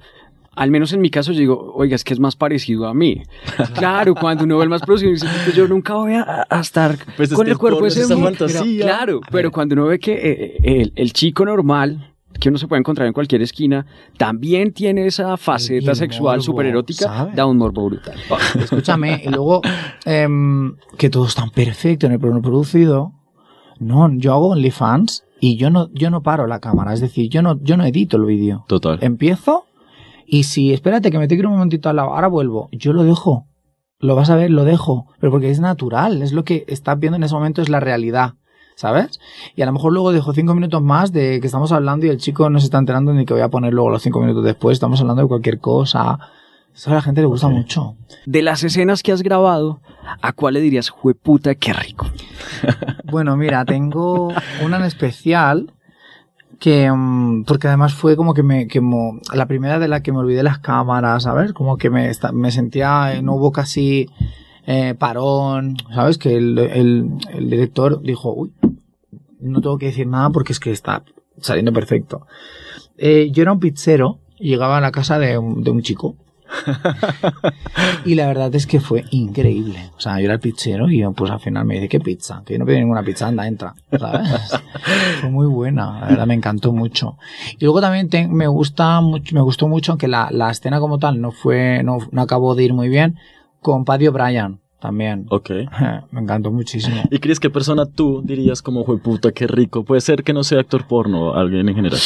al 0.57 0.71
menos 0.71 0.93
en 0.93 1.01
mi 1.01 1.11
caso, 1.11 1.33
yo 1.33 1.41
digo, 1.41 1.73
oiga, 1.75 1.97
es 1.97 2.05
que 2.05 2.15
es 2.15 2.21
más 2.21 2.37
parecido 2.37 2.87
a 2.87 2.95
mí. 2.95 3.23
Claro, 3.75 4.15
cuando 4.15 4.45
uno 4.45 4.59
ve 4.59 4.65
el 4.65 4.71
más 4.71 4.83
producido, 4.83 5.11
dice, 5.11 5.27
"Pues 5.45 5.57
yo 5.57 5.67
nunca 5.69 5.95
voy 5.95 6.15
a, 6.15 6.47
a 6.49 6.61
estar 6.61 6.97
Pues 7.17 7.31
es 7.31 7.37
con 7.37 7.49
el 7.49 7.59
cuerpo 7.59 7.87
ese 7.87 8.07
fantasía. 8.07 8.59
Pero, 8.59 8.87
claro, 8.87 9.21
pero 9.31 9.51
cuando 9.51 9.75
uno 9.75 9.87
ve 9.87 9.99
que 9.99 10.13
eh, 10.13 10.57
el, 10.63 10.93
el 10.97 11.13
chico 11.13 11.45
normal, 11.45 12.15
que 12.39 12.49
uno 12.49 12.59
se 12.59 12.67
puede 12.67 12.81
encontrar 12.81 13.07
en 13.07 13.13
cualquier 13.13 13.43
esquina, 13.43 13.87
también 14.17 14.73
tiene 14.73 15.07
esa 15.07 15.37
faceta 15.37 15.93
el 15.93 15.97
sexual 15.97 16.43
súper 16.43 16.67
erótica, 16.67 17.31
da 17.35 17.47
un 17.47 17.59
morbo 17.59 17.87
brutal. 17.87 18.17
Escúchame, 18.59 19.23
y 19.25 19.29
luego 19.31 19.63
em, 20.05 20.77
que 20.99 21.11
todo 21.11 21.27
es 21.27 21.35
tan 21.35 21.51
perfecto 21.51 22.07
en 22.07 22.13
el 22.13 22.21
porno 22.21 22.43
producido. 22.43 23.13
No, 23.79 24.11
yo 24.17 24.33
hago 24.33 24.51
OnlyFans 24.51 25.25
y 25.41 25.57
yo 25.57 25.71
no, 25.71 25.91
yo 25.93 26.11
no 26.11 26.23
paro 26.23 26.47
la 26.47 26.61
cámara, 26.61 26.93
es 26.93 27.01
decir, 27.01 27.29
yo 27.29 27.43
no, 27.43 27.61
yo 27.63 27.77
no 27.77 27.85
edito 27.85 28.17
el 28.17 28.25
vídeo. 28.25 28.65
Total. 28.69 28.99
Empiezo 29.01 29.67
y 30.26 30.45
si, 30.45 30.73
espérate 30.73 31.11
que 31.11 31.19
me 31.19 31.28
te 31.28 31.35
quiero 31.35 31.49
un 31.49 31.57
momentito 31.57 31.88
al 31.88 31.97
lado, 31.97 32.14
ahora 32.14 32.28
vuelvo, 32.28 32.69
yo 32.73 32.93
lo 32.93 33.04
dejo. 33.04 33.47
Lo 33.99 34.14
vas 34.16 34.31
a 34.31 34.37
ver, 34.37 34.50
lo 34.50 34.64
dejo. 34.64 35.07
Pero 35.19 35.31
porque 35.31 35.50
es 35.50 35.61
natural, 35.61 36.23
es 36.23 36.33
lo 36.33 36.45
que 36.45 36.64
estás 36.69 36.99
viendo 36.99 37.16
en 37.16 37.23
ese 37.23 37.35
momento, 37.35 37.62
es 37.62 37.69
la 37.69 37.81
realidad. 37.81 38.35
¿Sabes? 38.76 39.21
Y 39.54 39.62
a 39.62 39.66
lo 39.66 39.73
mejor 39.73 39.93
luego 39.93 40.11
dejo 40.11 40.33
cinco 40.33 40.52
minutos 40.52 40.83
más 40.83 41.12
de 41.12 41.38
que 41.40 41.47
estamos 41.47 41.71
hablando 41.71 42.07
y 42.07 42.09
el 42.09 42.19
chico 42.19 42.50
no 42.50 42.59
se 42.59 42.64
está 42.64 42.78
enterando 42.78 43.14
ni 43.14 43.25
que 43.25 43.33
voy 43.33 43.43
a 43.43 43.49
poner 43.49 43.73
luego 43.73 43.88
los 43.88 44.02
cinco 44.02 44.21
minutos 44.21 44.43
después. 44.43 44.75
Estamos 44.75 45.00
hablando 45.00 45.23
de 45.23 45.28
cualquier 45.28 45.61
cosa. 45.61 46.19
Eso 46.75 46.90
a 46.90 46.95
la 46.95 47.02
gente 47.02 47.21
le 47.21 47.28
gusta 47.28 47.47
mucho. 47.47 47.95
De 48.26 48.43
las 48.43 48.64
escenas 48.64 49.04
que 49.04 49.12
has 49.12 49.23
grabado, 49.23 49.81
¿a 50.21 50.33
cuál 50.33 50.54
le 50.54 50.61
dirías, 50.61 50.88
jueputa, 50.88 51.54
qué 51.54 51.73
rico? 51.73 52.07
Bueno, 53.04 53.37
mira, 53.37 53.64
tengo 53.64 54.33
una 54.61 54.78
en 54.78 54.83
especial 54.83 55.73
que 56.64 56.90
mm, 56.90 57.44
porque 57.44 57.68
además 57.68 57.92
fue 57.92 58.16
como 58.16 58.33
que 58.33 58.42
me 58.42 58.66
que 58.66 58.80
mo- 58.80 59.21
la 59.35 59.44
primera 59.47 59.78
de 59.78 59.87
la 59.87 60.02
que 60.02 60.12
me 60.12 60.18
olvidé 60.18 60.42
las 60.42 60.61
cámaras, 60.61 61.25
¿sabes? 61.25 61.52
Como 61.52 61.76
que 61.76 61.90
me 61.90 62.11
me 62.33 62.50
sentía 62.50 63.12
eh, 63.14 63.21
no 63.23 63.35
hubo 63.35 63.52
casi 63.52 64.09
eh, 64.66 64.94
parón, 64.99 65.76
¿sabes? 65.94 66.16
Que 66.16 66.37
el, 66.37 66.59
el, 66.59 67.11
el 67.35 67.50
director 67.50 68.00
dijo, 68.00 68.33
uy, 68.33 68.50
no 69.40 69.61
tengo 69.61 69.76
que 69.76 69.87
decir 69.87 70.06
nada 70.06 70.30
porque 70.30 70.52
es 70.54 70.61
que 70.61 70.71
está 70.71 71.04
saliendo 71.38 71.71
perfecto. 71.75 72.26
Eh, 72.97 73.28
yo 73.30 73.42
era 73.42 73.52
un 73.52 73.61
pizzero 73.61 74.21
y 74.38 74.49
llegaba 74.49 74.78
a 74.78 74.80
la 74.80 74.90
casa 74.90 75.18
de 75.18 75.37
un, 75.37 75.62
de 75.64 75.71
un 75.71 75.83
chico. 75.83 76.16
y 78.05 78.15
la 78.15 78.27
verdad 78.27 78.55
es 78.55 78.67
que 78.67 78.81
fue 78.81 79.05
increíble. 79.11 79.91
O 79.97 80.01
sea, 80.01 80.19
yo 80.19 80.25
era 80.27 80.35
el 80.35 80.41
pizzero 80.41 80.91
y 80.91 81.03
pues 81.15 81.31
al 81.31 81.41
final 81.41 81.65
me 81.65 81.75
dice, 81.75 81.89
¿qué 81.89 82.01
pizza? 82.01 82.43
Que 82.45 82.55
yo 82.55 82.59
no 82.59 82.67
pido 82.67 82.79
ninguna 82.79 83.03
pizza, 83.03 83.29
anda, 83.29 83.47
entra. 83.47 83.75
¿Sabes? 83.99 84.29
fue 85.21 85.31
muy 85.31 85.47
buena, 85.47 86.01
la 86.01 86.07
verdad 86.09 86.27
me 86.27 86.35
encantó 86.35 86.73
mucho. 86.73 87.17
Y 87.59 87.65
luego 87.65 87.81
también 87.81 88.09
te- 88.09 88.29
me 88.29 88.47
gusta 88.47 89.01
mucho, 89.01 89.35
me 89.35 89.41
gustó 89.41 89.69
mucho, 89.69 89.93
aunque 89.93 90.09
la, 90.09 90.29
la 90.31 90.51
escena 90.51 90.81
como 90.81 90.99
tal 90.99 91.21
no 91.21 91.31
fue, 91.33 91.83
no, 91.83 91.99
no 92.11 92.23
acabó 92.23 92.55
de 92.55 92.65
ir 92.65 92.75
muy 92.75 92.89
bien, 92.89 93.17
con 93.61 93.85
Paddy 93.85 94.09
O'Brien 94.09 94.61
también. 94.81 95.27
Ok. 95.31 95.51
me 96.11 96.21
encantó 96.21 96.51
muchísimo. 96.51 97.03
¿Y 97.11 97.19
crees 97.19 97.41
qué 97.41 97.51
persona 97.51 97.87
tú 97.87 98.23
dirías 98.25 98.61
como, 98.63 98.85
fue 98.85 98.99
puta, 98.99 99.33
qué 99.33 99.47
rico? 99.47 99.85
Puede 99.85 100.01
ser 100.01 100.23
que 100.25 100.33
no 100.33 100.45
sea 100.45 100.61
actor 100.61 100.87
porno 100.87 101.35
alguien 101.35 101.69
en 101.69 101.75
general. 101.75 102.01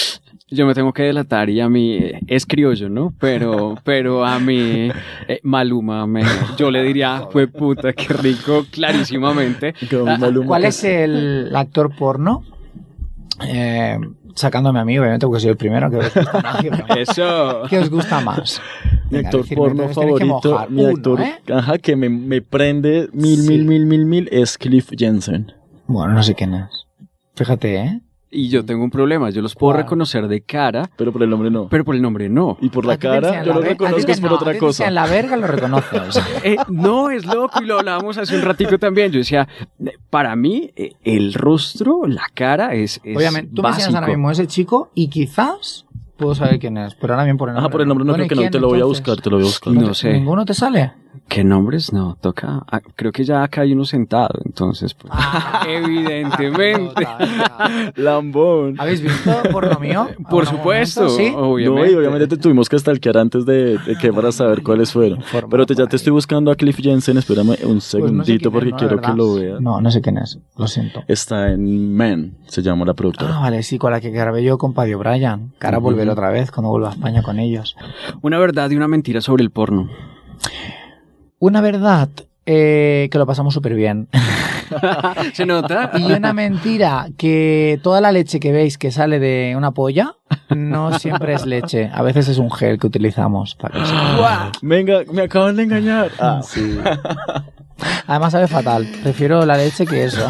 Yo 0.50 0.67
me 0.67 0.73
tengo 0.75 0.93
que 0.95 1.02
delatar 1.02 1.50
y 1.50 1.61
a 1.61 1.69
mí 1.69 1.95
eh, 1.97 2.21
es 2.26 2.47
criollo, 2.47 2.88
¿no? 2.88 3.12
Pero, 3.21 3.76
pero 3.85 4.25
a 4.25 4.38
mí 4.40 4.88
eh, 5.28 5.40
Maluma, 5.43 6.07
me, 6.07 6.23
yo 6.57 6.71
le 6.71 6.83
diría, 6.83 7.25
fue 7.31 7.49
puta, 7.49 7.93
qué 7.93 8.14
rico, 8.14 8.64
clarísimamente. 8.71 9.75
Ah, 10.07 10.17
Maluma, 10.19 10.47
¿Cuál 10.49 10.64
es 10.64 10.83
el 10.85 11.50
actor 11.55 11.95
porno? 11.95 12.45
Eh, 13.47 13.99
sacándome 14.35 14.81
a 14.81 14.85
mí, 14.85 14.99
obviamente, 14.99 15.26
porque 15.26 15.40
soy 15.40 15.50
el 15.50 15.57
primero 15.57 15.90
que 15.90 15.97
os 15.99 16.14
gusta 16.14 16.40
más. 16.43 16.62
que- 16.62 16.71
Eso. 17.00 17.62
¿Qué 17.69 17.78
os 17.78 17.90
gusta 17.90 18.21
más? 18.21 18.61
Mi 19.11 19.19
Venga, 19.19 19.28
actor 19.28 19.43
decirme, 19.43 19.62
porno 19.62 19.88
favorito, 19.90 20.67
mi 20.71 20.83
uno, 20.83 20.93
actor, 20.95 21.21
¿eh? 21.21 21.35
ajá, 21.52 21.78
que 21.78 21.95
me, 21.97 22.09
me 22.09 22.40
prende 22.43 23.09
mil, 23.12 23.38
Sí. 23.38 23.49
mil, 23.49 23.64
mil, 23.64 23.87
mil, 23.87 24.05
mil, 24.07 24.28
es 24.33 24.57
Cliff 24.59 24.90
Jensen. 24.97 25.52
Bueno, 25.87 26.14
no 26.14 26.23
sé 26.23 26.35
quién 26.35 26.55
es. 26.55 26.87
Fíjate, 27.37 27.76
¿eh? 27.76 28.00
Y 28.30 28.50
yo 28.50 28.62
tengo 28.64 28.85
un 28.85 28.90
problema, 28.90 29.30
yo 29.30 29.40
los 29.40 29.54
puedo 29.54 29.73
¿Cuál? 29.73 29.85
reconocer 29.85 30.28
de 30.28 30.42
cara, 30.42 30.90
Pero 30.97 31.12
por 31.12 31.23
el 31.23 31.30
nombre 31.30 31.50
no. 31.50 31.68
pero 31.68 31.82
por 31.85 31.94
el 31.94 32.02
nombre 32.02 32.28
no. 32.28 32.58
Y 32.61 32.68
por 32.68 32.85
la 32.85 32.99
cara, 32.99 33.42
yo 33.42 33.52
la 33.52 33.54
lo 33.54 33.61
ver- 33.62 33.70
a 33.73 33.76
ti 33.76 33.85
reconozco 33.85 34.12
es 34.12 34.20
por 34.20 34.30
no, 34.30 34.37
otra 34.37 34.58
cosa. 34.58 34.85
enseñan 34.85 34.94
la 34.94 35.06
verga 35.06 35.37
lo 35.38 35.47
reconoces. 35.47 36.23
Eh, 36.44 36.56
no, 36.68 37.08
es 37.11 37.25
loco 37.25 37.62
y 37.62 37.64
lo 37.66 37.78
hablábamos 37.78 38.18
hace 38.18 38.37
un 38.37 38.42
ratico 38.42 38.78
también. 38.78 39.11
Yo 39.12 39.18
decía, 39.18 39.49
para 40.11 40.37
mí 40.37 40.70
eh, 40.76 40.92
el 41.04 41.32
rostro, 41.32 42.02
la 42.06 42.25
cara 42.35 42.75
es, 42.75 43.00
es 43.02 43.16
Obviamente, 43.16 43.52
tú 43.54 43.62
me 43.62 43.68
enseñas 43.68 43.88
ahora 43.88 44.00
básico. 44.02 44.16
mismo 44.18 44.30
ese 44.30 44.47
chico 44.47 44.90
y 44.94 45.08
quizás 45.08 45.87
puedo 46.18 46.35
saber 46.35 46.58
quién 46.58 46.76
es, 46.76 46.94
pero 46.97 47.14
ahora 47.14 47.25
bien 47.25 47.38
por 47.38 47.49
el 47.49 47.54
nombre. 47.54 47.66
Ajá, 47.66 47.70
por 47.73 47.80
el 47.80 47.88
nombre 47.88 48.04
no 48.04 48.12
Bueno, 48.12 48.26
creo 48.26 48.40
¿y 48.40 48.44
que 48.44 48.44
no, 48.47 48.50
te 48.50 48.61
lo 48.61 48.68
voy 48.68 48.80
a 48.80 48.85
buscar, 48.85 49.16
te 49.23 49.30
lo 49.30 49.37
voy 49.37 49.44
a 49.44 49.49
buscar. 49.49 49.73
No 49.73 49.94
sé. 49.94 50.12
¿Ninguno 50.12 50.44
te 50.44 50.52
sale? 50.52 50.92
¿Qué 51.28 51.44
nombres? 51.44 51.92
No, 51.92 52.16
toca. 52.20 52.62
ah, 52.70 52.80
creo 52.97 53.12
que 53.12 53.23
ya 53.23 53.42
acá 53.42 53.61
hay 53.61 53.75
uno 53.75 53.85
sentado, 53.85 54.30
entonces, 54.47 54.94
pues. 54.94 55.12
Ah, 55.14 55.66
evidentemente. 55.68 57.06
Lambón. 57.97 58.76
¿Habéis 58.78 59.02
visto 59.02 59.30
porno 59.52 59.78
mío? 59.78 60.08
Por 60.30 60.44
¿Algún 60.44 60.58
supuesto, 60.58 61.02
momento? 61.02 61.16
Sí. 61.23 61.32
obviamente. 61.37 61.87
No, 61.87 61.92
y 61.92 61.94
obviamente 61.97 62.26
te 62.28 62.37
tuvimos 62.38 62.68
que 62.68 62.78
stalkear 62.78 63.18
antes 63.18 63.44
de, 63.44 63.76
de 63.78 63.97
que 64.00 64.11
para 64.12 64.32
saber 64.32 64.62
cuáles 64.62 64.90
fueron. 64.92 65.18
Pero 65.50 65.66
te, 65.66 65.75
ya 65.75 65.82
por 65.85 65.90
te 65.90 65.97
estoy 65.97 66.12
buscando 66.12 66.50
a 66.50 66.54
Cliff 66.54 66.78
Jensen, 66.80 67.18
espérame 67.18 67.50
un 67.50 67.56
Pues 67.56 67.68
no 67.75 67.80
sé 67.80 67.90
segundito 67.90 68.50
porque 68.50 68.73
quiero 68.73 69.00
que 69.00 69.12
lo 69.12 69.35
veas. 69.35 69.61
No, 69.61 69.80
no 69.82 69.90
sé 69.90 70.00
quién 70.00 70.16
es, 70.18 70.38
lo 70.56 70.66
siento. 70.66 71.02
Está 71.08 71.50
en 71.52 71.94
Men, 71.94 72.38
se 72.47 72.62
llama 72.62 72.87
la 72.87 72.94
productora. 72.94 73.37
Ah, 73.37 73.40
vale, 73.40 73.62
sí, 73.62 73.76
con 73.78 73.92
la 73.92 74.00
que 74.00 74.11
grabé 74.11 74.42
yo 74.42 74.56
con 74.56 74.73
Paddy 74.73 74.94
O'Brien. 74.94 75.52
Ujú. 75.78 75.90
volveré 75.90 76.11
otra 76.11 76.30
vez 76.30 76.50
cuando 76.50 76.70
vuelva 76.70 76.88
a 76.88 76.92
España 76.92 77.23
con 77.23 77.38
ellos. 77.38 77.76
Una 78.23 78.38
verdad 78.38 78.70
y 78.70 78.76
una 78.76 78.88
mentira 78.88 79.20
sobre 79.20 79.42
el 79.44 79.50
porno. 79.50 79.90
Una 81.40 81.61
verdad, 81.61 82.09
eh, 82.47 83.09
que 83.12 83.18
lo 83.18 83.26
pasamos 83.26 83.54
súper 83.54 83.75
bien. 83.75 84.09
¿Se 85.35 85.47
nota? 85.47 85.92
Y 85.97 86.12
una 86.12 86.33
mentira, 86.33 87.07
que 87.16 87.78
toda 87.83 88.00
la 88.00 88.12
leche 88.12 88.40
que 88.40 88.52
veis 88.52 88.76
que 88.76 88.90
sale 88.90 89.18
de 89.18 89.54
una 89.57 89.71
polla, 89.71 90.16
no 90.50 90.99
siempre 90.99 91.35
es 91.35 91.47
leche. 91.47 91.90
A 91.92 92.02
veces 92.02 92.28
es 92.28 92.38
un 92.38 92.50
gel 92.50 92.78
que 92.78 92.87
utilizamos 92.87 93.54
para 93.54 93.78
que 93.80 93.87
se- 93.87 93.95
Venga, 94.66 95.00
me 95.12 95.23
acaban 95.23 95.57
de 95.57 95.62
engañar. 95.64 96.11
Ah, 96.18 96.40
sí. 96.42 96.78
Además 98.09 98.33
sabe 98.33 98.49
fatal. 98.49 98.88
Prefiero 99.04 99.47
la 99.47 99.57
leche 99.57 99.87
que 99.87 100.04
eso. 100.04 100.26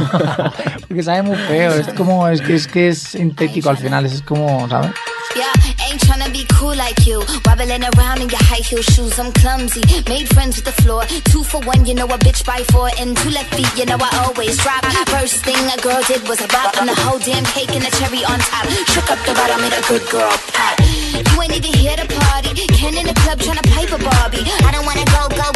Porque 0.88 1.02
sabe 1.02 1.22
muy 1.22 1.36
feo. 1.36 1.72
Es 1.72 1.88
como, 1.94 2.28
es 2.28 2.42
que 2.42 2.54
es, 2.56 2.66
que 2.68 2.88
es 2.88 2.98
sintético 2.98 3.70
al 3.70 3.78
final. 3.78 4.04
Es 4.04 4.20
como, 4.20 4.68
¿sabes? 4.68 4.90
Yeah, 5.34 5.46
ain't 5.88 6.00
tryna 6.00 6.26
be 6.26 6.27
cool 6.58 6.74
like 6.74 7.06
you. 7.06 7.22
Wobbling 7.46 7.86
around 7.94 8.18
in 8.20 8.28
your 8.28 8.42
high 8.50 8.66
heel 8.66 8.82
shoes, 8.82 9.18
I'm 9.18 9.30
clumsy. 9.32 9.82
Made 10.10 10.28
friends 10.34 10.56
with 10.56 10.66
the 10.66 10.76
floor. 10.82 11.06
Two 11.30 11.44
for 11.44 11.60
one, 11.62 11.86
you 11.86 11.94
know 11.94 12.06
a 12.06 12.18
bitch 12.18 12.44
by 12.44 12.60
four. 12.74 12.90
And 12.98 13.16
two 13.16 13.30
left 13.30 13.54
feet, 13.54 13.70
you 13.78 13.86
know 13.86 13.98
I 14.00 14.10
always 14.26 14.58
drop. 14.58 14.82
First 15.14 15.44
thing 15.46 15.62
a 15.70 15.78
girl 15.80 16.02
did 16.10 16.26
was 16.28 16.40
a 16.42 16.48
bop. 16.48 16.74
And 16.82 16.88
the 16.90 16.98
whole 17.06 17.20
damn 17.22 17.44
cake 17.54 17.70
and 17.70 17.84
the 17.86 17.92
cherry 17.98 18.26
on 18.26 18.38
top. 18.50 18.66
Shook 18.90 19.08
up 19.10 19.20
the 19.24 19.32
bottom, 19.38 19.62
made 19.62 19.72
a 19.72 19.82
good 19.86 20.04
girl 20.10 20.34
pop. 20.50 20.74
You 21.14 21.42
ain't 21.42 21.54
even 21.54 21.72
here 21.78 21.96
to 21.96 22.06
party. 22.06 22.66
Ken 22.74 22.94
in 22.98 23.06
the 23.06 23.14
club 23.22 23.38
tryna 23.38 23.64
pipe 23.70 23.94
a 23.94 23.98
Barbie. 24.02 24.42
I 24.66 24.70
don't 24.74 24.84
wanna 24.84 25.06
go, 25.14 25.30
go, 25.30 25.46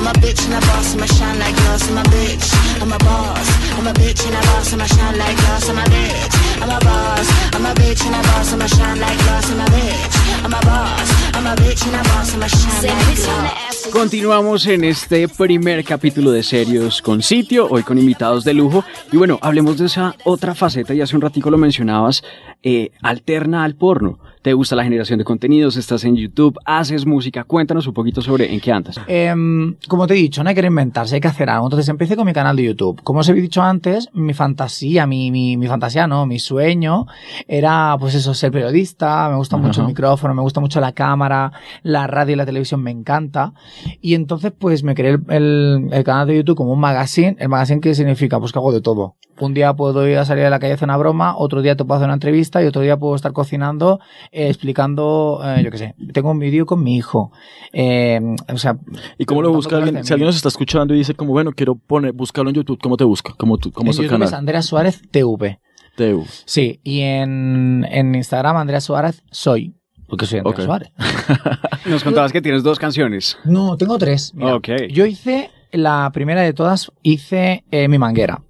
I'm 0.00 0.06
a 0.06 0.12
bitch 0.12 0.46
and 0.46 0.54
a 0.54 0.60
boss, 0.66 0.94
I'ma 0.94 1.04
shine 1.04 1.38
like 1.38 1.54
glass. 1.56 1.90
I'm 1.90 1.98
a 1.98 2.02
bitch, 2.04 2.80
I'm 2.80 2.90
a 2.90 2.98
boss. 3.04 3.48
I'm 3.76 3.86
a 3.86 3.92
bitch 3.92 4.24
and 4.26 4.34
a 4.34 4.40
boss, 4.48 4.72
I'ma 4.72 4.86
shine 4.86 5.18
like 5.18 5.36
glass. 5.36 5.68
I'm 5.68 5.76
a 5.76 5.82
bitch, 5.82 6.62
I'm 6.62 6.70
a 6.70 6.78
boss. 6.80 7.28
I'm 7.52 7.66
a 7.66 7.74
bitch 7.74 8.06
and 8.06 8.14
a 8.14 8.22
boss, 8.22 8.52
I'ma 8.54 8.66
shine 8.66 8.98
like 8.98 9.18
glass. 9.18 9.50
I'm 9.50 9.60
a 9.60 9.64
bitch, 9.66 10.44
I'm 10.44 10.54
a 10.54 10.60
boss. 10.64 11.08
I'm 11.34 11.46
a 11.46 11.54
bitch 11.56 11.86
and 11.86 11.96
a 11.96 12.02
boss, 12.08 12.34
I'ma 12.34 12.46
shine 12.46 12.80
Say 12.80 12.88
like 12.88 12.96
bitch 13.08 13.28
on 13.28 13.42
the 13.44 13.50
glass. 13.50 13.84
ass. 13.84 13.88
Continuamos 13.92 14.66
en 14.68 14.84
este 14.84 15.28
primer 15.28 15.84
capítulo 15.84 16.30
de 16.30 16.44
Serios 16.44 17.02
con 17.02 17.22
Sitio, 17.22 17.68
hoy 17.68 17.82
con 17.82 17.98
invitados 17.98 18.44
de 18.44 18.54
lujo. 18.54 18.82
Y 19.12 19.18
bueno, 19.18 19.38
hablemos 19.42 19.76
de 19.76 19.84
esa 19.86 20.16
otra 20.24 20.54
faceta, 20.54 20.94
y 20.94 21.02
hace 21.02 21.14
un 21.14 21.20
ratico 21.20 21.50
lo 21.50 21.58
mencionabas, 21.58 22.22
eh, 22.62 22.92
alterna 23.02 23.64
al 23.64 23.74
porno. 23.74 24.18
¿Te 24.42 24.54
gusta 24.54 24.74
la 24.74 24.84
generación 24.84 25.18
de 25.18 25.24
contenidos? 25.26 25.76
¿Estás 25.76 26.02
en 26.04 26.16
YouTube? 26.16 26.58
¿Haces 26.64 27.04
música? 27.04 27.44
Cuéntanos 27.44 27.86
un 27.86 27.92
poquito 27.92 28.22
sobre 28.22 28.50
en 28.50 28.58
qué 28.58 28.72
andas. 28.72 28.98
Em, 29.06 29.76
como 29.86 30.06
te 30.06 30.14
he 30.14 30.16
dicho, 30.16 30.42
no 30.42 30.48
hay 30.48 30.54
que 30.54 30.62
reinventarse, 30.62 31.14
hay 31.16 31.20
que 31.20 31.28
hacer 31.28 31.50
algo. 31.50 31.66
Entonces 31.66 31.86
empecé 31.90 32.16
con 32.16 32.24
mi 32.24 32.32
canal 32.32 32.56
de 32.56 32.64
YouTube. 32.64 33.02
Como 33.02 33.20
os 33.20 33.28
he 33.28 33.34
dicho 33.34 33.60
antes, 33.60 34.08
mi 34.14 34.32
fantasía, 34.32 35.06
mi, 35.06 35.30
mi, 35.30 35.58
mi 35.58 35.66
fantasía, 35.66 36.06
no, 36.06 36.24
mi 36.24 36.38
sueño 36.38 37.04
era, 37.48 37.94
pues 38.00 38.14
eso, 38.14 38.32
ser 38.32 38.50
periodista. 38.50 39.28
Me 39.28 39.36
gusta 39.36 39.58
mucho 39.58 39.82
el 39.82 39.88
micrófono, 39.88 40.32
me 40.32 40.40
gusta 40.40 40.60
mucho 40.60 40.80
la 40.80 40.92
cámara, 40.92 41.52
la 41.82 42.06
radio 42.06 42.32
y 42.32 42.36
la 42.36 42.46
televisión 42.46 42.82
me 42.82 42.90
encanta. 42.92 43.52
Y 44.00 44.14
entonces, 44.14 44.52
pues 44.58 44.82
me 44.82 44.94
creé 44.94 45.10
el, 45.10 45.22
el- 45.28 45.88
el 45.92 46.04
canal 46.04 46.26
de 46.26 46.36
YouTube 46.36 46.56
como 46.56 46.72
un 46.72 46.80
magazine. 46.80 47.36
¿El 47.38 47.50
magazine 47.50 47.82
qué 47.82 47.94
significa? 47.94 48.40
Pues 48.40 48.52
que 48.52 48.58
hago 48.58 48.72
de 48.72 48.80
todo. 48.80 49.16
Un 49.40 49.54
día 49.54 49.72
puedo 49.74 50.06
ir 50.06 50.18
a 50.18 50.24
salir 50.24 50.44
a 50.44 50.50
la 50.50 50.58
calle 50.58 50.72
a 50.72 50.74
hacer 50.74 50.86
una 50.86 50.96
broma, 50.96 51.36
otro 51.36 51.62
día 51.62 51.76
te 51.76 51.84
puedo 51.84 51.96
hacer 51.96 52.06
una 52.06 52.14
entrevista 52.14 52.62
y 52.62 52.66
otro 52.66 52.82
día 52.82 52.96
puedo 52.98 53.16
estar 53.16 53.32
cocinando, 53.32 54.00
eh, 54.32 54.48
explicando, 54.48 55.40
eh, 55.44 55.62
yo 55.64 55.70
qué 55.70 55.78
sé. 55.78 55.94
Tengo 56.12 56.30
un 56.30 56.38
vídeo 56.38 56.66
con 56.66 56.82
mi 56.82 56.96
hijo. 56.96 57.32
Eh, 57.72 58.20
o 58.52 58.58
sea, 58.58 58.76
¿Y 59.18 59.24
cómo 59.24 59.42
lo 59.42 59.52
busca 59.52 59.78
alguien? 59.78 60.04
Si 60.04 60.12
alguien 60.12 60.26
nos 60.26 60.36
está 60.36 60.48
escuchando 60.48 60.94
y 60.94 60.98
dice 60.98 61.14
como, 61.14 61.32
bueno, 61.32 61.52
quiero 61.52 61.74
poner, 61.74 62.12
buscarlo 62.12 62.50
en 62.50 62.56
YouTube, 62.56 62.78
¿cómo 62.82 62.96
te 62.96 63.04
busca? 63.04 63.34
¿Cómo, 63.38 63.56
tú, 63.58 63.72
cómo 63.72 63.86
en 63.86 63.90
es 63.90 63.98
el 63.98 64.04
YouTube 64.04 64.22
es 64.22 64.30
canal? 64.30 64.38
Andrea 64.40 64.62
Suárez 64.62 65.02
TV. 65.10 65.60
Teu. 65.96 66.24
Sí, 66.44 66.80
y 66.84 67.00
en, 67.00 67.86
en 67.90 68.14
Instagram 68.14 68.56
Andrea 68.56 68.80
Suárez 68.80 69.22
soy. 69.30 69.74
Porque 70.08 70.26
soy 70.26 70.40
Andrea. 70.40 70.64
Suárez. 70.66 70.92
Nos 71.86 72.04
contabas 72.04 72.32
que 72.32 72.40
tienes 72.40 72.62
dos 72.62 72.78
canciones. 72.78 73.38
No, 73.44 73.76
tengo 73.76 73.98
tres. 73.98 74.32
Mira, 74.34 74.56
Ok. 74.56 74.68
Yo 74.90 75.06
hice, 75.06 75.50
la 75.72 76.10
primera 76.12 76.42
de 76.42 76.52
todas, 76.52 76.90
hice 77.02 77.64
eh, 77.70 77.88
mi 77.88 77.98
manguera. 77.98 78.42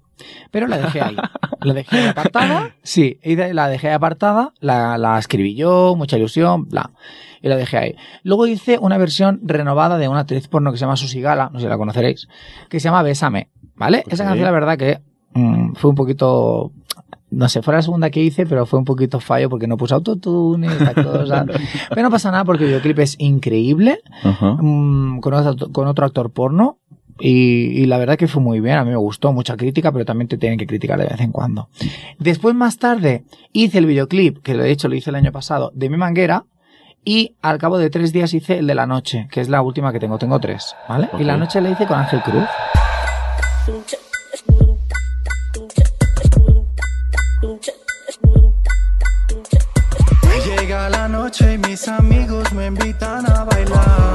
Pero 0.51 0.67
la 0.67 0.77
dejé 0.77 1.01
ahí. 1.01 1.15
La 1.61 1.73
dejé 1.73 1.97
ahí 1.99 2.07
apartada. 2.07 2.71
Sí, 2.83 3.19
hice- 3.23 3.53
la 3.53 3.67
dejé 3.67 3.91
apartada. 3.91 4.53
La, 4.59 4.97
la 4.97 5.17
escribí 5.19 5.55
yo, 5.55 5.95
mucha 5.97 6.17
ilusión, 6.17 6.67
bla. 6.69 6.91
Y 7.41 7.47
la 7.47 7.55
dejé 7.55 7.77
ahí. 7.77 7.95
Luego 8.23 8.45
hice 8.47 8.77
una 8.79 8.97
versión 8.97 9.39
renovada 9.43 9.97
de 9.97 10.07
una 10.07 10.19
actriz 10.21 10.47
porno 10.47 10.71
que 10.71 10.77
se 10.77 10.81
llama 10.85 10.95
Susi 10.95 11.21
Gala, 11.21 11.49
no 11.51 11.59
sé 11.59 11.65
si 11.65 11.69
la 11.69 11.77
conoceréis, 11.77 12.27
que 12.69 12.79
se 12.79 12.85
llama 12.85 13.01
Bésame. 13.03 13.49
¿Vale? 13.75 14.03
Esa 14.07 14.23
canción, 14.25 14.45
la 14.45 14.51
verdad 14.51 14.77
que 14.77 14.99
mm, 15.33 15.73
fue 15.73 15.89
un 15.89 15.95
poquito. 15.95 16.71
No 17.31 17.47
sé, 17.47 17.61
fue 17.61 17.73
la 17.73 17.81
segunda 17.81 18.09
que 18.09 18.21
hice, 18.21 18.45
pero 18.45 18.65
fue 18.65 18.77
un 18.77 18.83
poquito 18.85 19.21
fallo 19.21 19.49
porque 19.49 19.65
no 19.65 19.77
puse 19.77 19.93
autotune 19.93 20.67
y 20.67 20.69
estas 20.69 20.93
cosas. 20.93 21.45
Pero 21.89 22.01
no 22.01 22.09
pasa 22.11 22.29
nada 22.29 22.43
porque 22.43 22.65
el 22.65 22.69
videoclip 22.71 22.99
es 22.99 23.15
increíble 23.19 24.01
mm, 24.59 25.19
con, 25.19 25.33
otro, 25.33 25.71
con 25.71 25.87
otro 25.87 26.05
actor 26.05 26.31
porno. 26.31 26.77
Y, 27.19 27.81
y 27.81 27.85
la 27.85 27.97
verdad 27.97 28.17
que 28.17 28.27
fue 28.27 28.41
muy 28.41 28.59
bien, 28.59 28.77
a 28.77 28.83
mí 28.83 28.91
me 28.91 28.97
gustó, 28.97 29.31
mucha 29.33 29.57
crítica, 29.57 29.91
pero 29.91 30.05
también 30.05 30.27
te 30.27 30.37
tienen 30.37 30.57
que 30.57 30.67
criticar 30.67 30.99
de 30.99 31.05
vez 31.05 31.19
en 31.19 31.31
cuando. 31.31 31.69
Después, 32.19 32.55
más 32.55 32.77
tarde, 32.77 33.23
hice 33.53 33.77
el 33.77 33.85
videoclip, 33.85 34.41
que 34.41 34.55
de 34.55 34.71
hecho 34.71 34.87
lo 34.87 34.95
hice 34.95 35.09
el 35.09 35.15
año 35.15 35.31
pasado, 35.31 35.71
de 35.75 35.89
mi 35.89 35.97
manguera, 35.97 36.45
y 37.03 37.35
al 37.41 37.57
cabo 37.57 37.77
de 37.77 37.89
tres 37.89 38.13
días 38.13 38.33
hice 38.33 38.59
el 38.59 38.67
de 38.67 38.75
la 38.75 38.85
noche, 38.85 39.27
que 39.31 39.41
es 39.41 39.49
la 39.49 39.61
última 39.61 39.91
que 39.91 39.99
tengo, 39.99 40.17
tengo 40.19 40.39
tres, 40.39 40.75
¿vale? 40.87 41.09
Y 41.19 41.23
la 41.23 41.35
noche 41.35 41.59
la 41.59 41.71
hice 41.71 41.87
con 41.87 41.97
Ángel 41.97 42.21
Cruz. 42.21 42.43
Llega 50.45 50.89
la 50.89 51.07
noche 51.07 51.53
y 51.53 51.57
mis 51.57 51.87
amigos 51.87 52.53
me 52.53 52.67
invitan 52.67 53.25
a 53.31 53.45
bailar. 53.45 54.10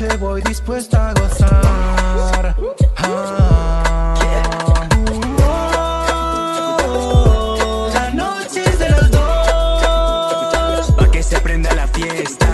Noche, 0.00 0.16
voy 0.18 0.42
dispuesta 0.42 1.10
a 1.10 1.14
gozar. 1.14 2.54
Ah. 2.96 4.14
Oh, 6.88 7.90
la 7.94 8.10
noche 8.10 8.62
es 8.64 8.78
de 8.78 8.90
los 8.90 9.10
dos. 9.10 10.92
Pa' 10.96 11.10
que 11.10 11.22
se 11.22 11.40
prenda 11.40 11.74
la 11.74 11.86
fiesta. 11.88 12.46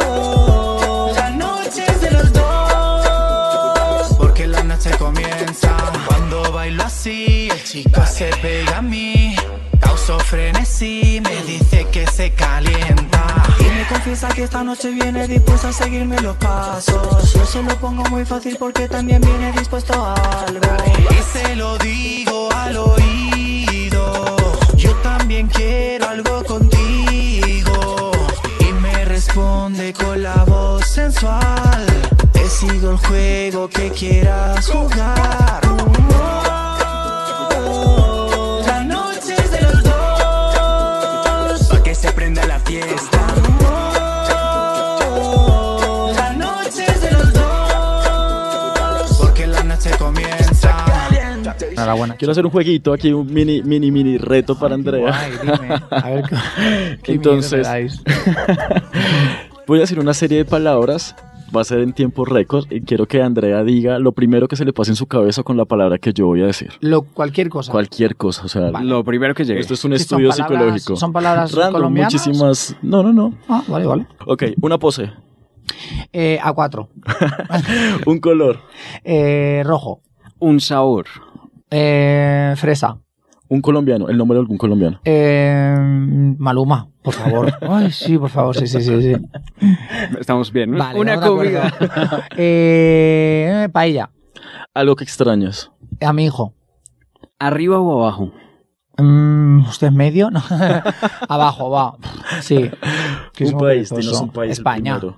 Oh, 0.00 1.12
la 1.14 1.30
noche 1.30 1.84
es 1.86 2.00
de 2.00 2.10
los 2.12 2.32
dos. 2.32 4.16
Porque 4.18 4.46
la 4.46 4.62
noche 4.62 4.90
comienza 4.98 5.76
Cuando 6.06 6.50
bailo 6.52 6.84
así 6.84 7.48
El 7.50 7.62
chico 7.64 8.06
se 8.06 8.30
pega 8.42 8.78
a 8.78 8.82
mí 8.82 9.36
Causo 9.80 10.18
frenesí 10.20 11.20
Me 11.22 11.42
dice 11.42 11.86
que 11.92 12.06
se 12.06 12.32
calienta 12.32 13.57
me 13.78 13.86
confiesa 13.86 14.28
que 14.30 14.42
esta 14.42 14.64
noche 14.64 14.90
viene 14.90 15.28
dispuesta 15.28 15.68
a 15.68 15.72
seguirme 15.72 16.20
los 16.20 16.36
pasos 16.36 17.32
Yo 17.32 17.46
se 17.46 17.62
lo 17.62 17.76
pongo 17.76 18.02
muy 18.10 18.24
fácil 18.24 18.56
porque 18.58 18.88
también 18.88 19.20
viene 19.20 19.52
dispuesto 19.52 19.92
a 19.94 20.14
algo 20.46 20.68
Y 21.10 21.38
se 21.38 21.54
lo 21.54 21.78
digo 21.78 22.48
al 22.52 22.76
oído 22.76 24.36
Yo 24.74 24.92
también 24.96 25.46
quiero 25.46 26.08
algo 26.08 26.42
contigo 26.44 28.10
y 28.58 28.72
me 28.72 29.04
responde 29.04 29.92
con 29.92 30.22
la 30.22 30.44
voz 30.44 30.84
sensual. 30.86 31.86
Te 32.32 32.48
sigo 32.48 32.90
el 32.90 32.96
juego 32.96 33.68
que 33.68 33.90
quieras 33.90 34.68
jugar. 34.68 35.60
Enhorabuena. 51.88 52.16
Quiero 52.16 52.32
hacer 52.32 52.44
un 52.44 52.50
jueguito 52.52 52.92
aquí, 52.92 53.12
un 53.12 53.32
mini, 53.32 53.62
mini, 53.62 53.90
mini 53.90 54.18
reto 54.18 54.58
para 54.58 54.74
Andrea. 54.74 55.00
Guay, 55.00 55.32
dime. 55.42 55.74
A 55.90 56.10
ver 56.10 56.24
qué- 56.28 56.98
qué 57.02 57.12
Entonces- 57.12 57.52
miedo 57.52 57.68
me 57.68 57.68
dais. 57.68 58.02
Voy 59.66 59.78
a 59.78 59.80
decir 59.82 59.98
una 59.98 60.14
serie 60.14 60.38
de 60.38 60.44
palabras, 60.46 61.14
va 61.54 61.60
a 61.60 61.64
ser 61.64 61.80
en 61.80 61.92
tiempo 61.92 62.24
récord 62.24 62.64
y 62.70 62.80
quiero 62.80 63.06
que 63.06 63.20
Andrea 63.22 63.62
diga 63.64 63.98
lo 63.98 64.12
primero 64.12 64.48
que 64.48 64.56
se 64.56 64.64
le 64.64 64.72
pase 64.72 64.92
en 64.92 64.96
su 64.96 65.06
cabeza 65.06 65.42
con 65.42 65.56
la 65.58 65.66
palabra 65.66 65.98
que 65.98 66.12
yo 66.14 66.26
voy 66.26 66.42
a 66.42 66.46
decir. 66.46 66.70
Lo, 66.80 67.02
cualquier 67.02 67.50
cosa. 67.50 67.70
Cualquier 67.72 68.16
cosa, 68.16 68.44
o 68.44 68.48
sea, 68.48 68.70
Lo 68.80 69.04
primero 69.04 69.34
que 69.34 69.44
llegue. 69.44 69.60
esto 69.60 69.74
es 69.74 69.84
un 69.84 69.92
Sí, 69.92 70.04
son 70.04 70.20
estudio 70.22 70.30
palabras- 70.30 70.58
psicológico. 70.58 70.96
¿Son 70.96 71.12
palabras 71.12 71.52
Random, 71.52 71.72
colombianas? 71.74 72.14
muchísimas. 72.14 72.76
No, 72.82 73.02
no, 73.02 73.12
no. 73.12 73.34
Ah, 73.48 73.62
vale, 73.68 73.84
vale. 73.86 74.06
Ok, 74.26 74.44
una 74.62 74.78
pose, 74.78 75.10
Eh, 76.14 76.38
A4. 76.42 76.88
un 78.06 78.18
color, 78.20 78.60
Eh, 79.04 79.62
rojo. 79.66 80.00
Un 80.40 80.60
sabor. 80.60 81.06
Eh, 81.70 82.54
fresa. 82.56 82.98
un 83.48 83.60
colombiano, 83.62 84.08
el 84.08 84.16
nombre 84.16 84.36
de 84.36 84.40
algún 84.40 84.58
colombiano. 84.58 85.00
Eh, 85.04 85.74
Maluma, 86.38 86.88
por 87.02 87.14
favor. 87.14 87.52
Ay, 87.62 87.90
sí, 87.92 88.18
por 88.18 88.30
favor, 88.30 88.56
sí, 88.56 88.66
sí, 88.66 88.80
sí. 88.82 89.02
sí. 89.02 89.14
Estamos 90.18 90.52
bien, 90.52 90.72
¿no? 90.72 90.78
Vale, 90.78 90.98
Una 91.00 91.20
comida. 91.20 91.72
eh, 92.36 93.68
paella. 93.72 94.10
Algo 94.74 94.96
que 94.96 95.04
extrañas. 95.04 95.70
A 96.00 96.12
mi 96.12 96.26
hijo. 96.26 96.54
¿Arriba 97.38 97.78
o 97.80 98.02
abajo? 98.02 98.32
Mm, 98.98 99.60
¿Usted 99.68 99.86
es 99.88 99.92
medio? 99.92 100.30
No. 100.30 100.42
Abajo, 101.28 101.70
va. 101.70 101.96
Sí. 102.40 102.68
Un 103.40 103.58
país, 103.58 103.90
un 103.92 104.30
país. 104.30 104.50
el 104.50 104.50
España. 104.52 104.98
primero. 104.98 105.16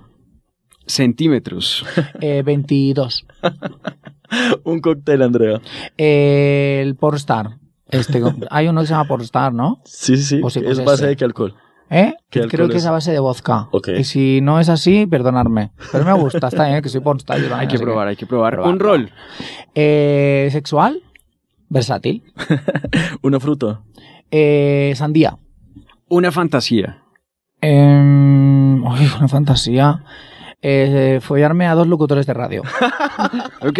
Centímetros. 0.85 1.85
Eh, 2.21 2.43
22. 2.43 3.25
Un 4.63 4.79
cóctel, 4.79 5.21
Andrea. 5.21 5.59
Eh, 5.97 6.79
el 6.83 6.95
Pornstar. 6.95 7.57
Este, 7.89 8.21
hay 8.49 8.67
uno 8.67 8.81
que 8.81 8.87
se 8.87 8.93
llama 8.93 9.07
Pornstar, 9.07 9.53
¿no? 9.53 9.81
Sí, 9.85 10.15
sí, 10.17 10.23
sí. 10.23 10.35
Sí, 10.35 10.41
pues 10.41 10.55
es 10.57 10.79
base 10.83 10.93
ese. 11.03 11.07
de 11.07 11.15
qué 11.17 11.25
alcohol. 11.25 11.55
¿Eh? 11.89 12.13
¿Qué 12.29 12.39
Creo 12.39 12.43
alcohol 12.45 12.69
que 12.71 12.77
es? 12.77 12.83
es 12.83 12.87
a 12.87 12.91
base 12.91 13.11
de 13.11 13.19
vodka. 13.19 13.67
Ok. 13.71 13.89
Y 13.99 14.05
si 14.05 14.39
no 14.41 14.61
es 14.61 14.69
así, 14.69 15.05
perdonadme. 15.07 15.71
Pero 15.91 16.05
me 16.05 16.13
gusta, 16.13 16.47
está 16.47 16.67
bien, 16.69 16.81
que 16.81 16.87
soy 16.87 17.01
pornstar. 17.01 17.37
yo 17.41 17.53
Hay 17.53 17.67
que 17.67 17.77
probar, 17.79 18.07
hay 18.07 18.15
que 18.15 18.25
probar. 18.25 18.53
probar, 18.53 18.71
Un 18.71 18.79
rol. 18.79 19.11
Eh, 19.75 20.47
¿Sexual? 20.51 21.01
Versátil. 21.67 22.23
Una 23.21 23.41
fruta. 23.41 23.81
Eh, 24.29 24.93
sandía. 24.95 25.37
Una 26.07 26.31
fantasía. 26.31 27.03
Uy, 27.61 27.69
una 29.17 29.27
fantasía. 29.27 30.03
Eh, 30.63 31.19
follarme 31.23 31.65
a 31.65 31.73
dos 31.73 31.87
locutores 31.87 32.25
de 32.27 32.33
radio 32.35 32.61
Ok. 33.61 33.79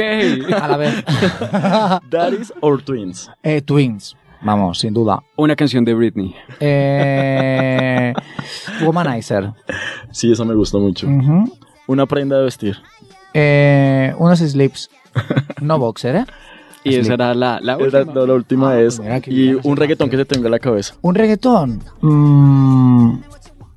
a 0.60 0.68
la 0.68 0.78
vez. 0.78 1.04
Daddies 2.10 2.52
or 2.62 2.82
twins. 2.82 3.30
Eh, 3.44 3.62
twins, 3.62 4.16
vamos, 4.42 4.80
sin 4.80 4.94
duda. 4.94 5.22
Una 5.36 5.56
canción 5.56 5.86
de 5.86 5.94
Britney. 5.94 6.36
Eh, 6.60 8.14
womanizer. 8.84 9.52
Sí, 10.12 10.32
eso 10.32 10.44
me 10.46 10.56
gustó 10.56 10.80
mucho. 10.80 11.08
Una 11.88 12.06
prenda 12.08 12.38
de 12.38 12.44
vestir. 12.46 12.78
Eh, 13.34 14.14
unos 14.18 14.40
slips. 14.40 14.90
No 15.62 15.78
boxer, 15.80 16.16
¿eh? 16.16 16.26
Y 16.84 16.96
esa 16.96 17.14
era 17.14 17.36
la, 17.36 17.60
la 17.62 17.78
última. 17.78 18.06
no, 18.12 18.26
la 18.26 18.34
última 18.34 18.72
Ah, 18.72 18.80
es. 18.82 19.00
mira 19.00 19.22
Y 19.28 19.54
un 19.54 19.78
reggaetón 19.78 20.10
que 20.10 20.18
se 20.18 20.26
tenga 20.26 20.48
en 20.48 20.52
la 20.52 20.58
cabeza. 20.58 20.96
¿Un 21.02 21.14
reggaetón? 21.14 21.84
Mm, 22.02 23.18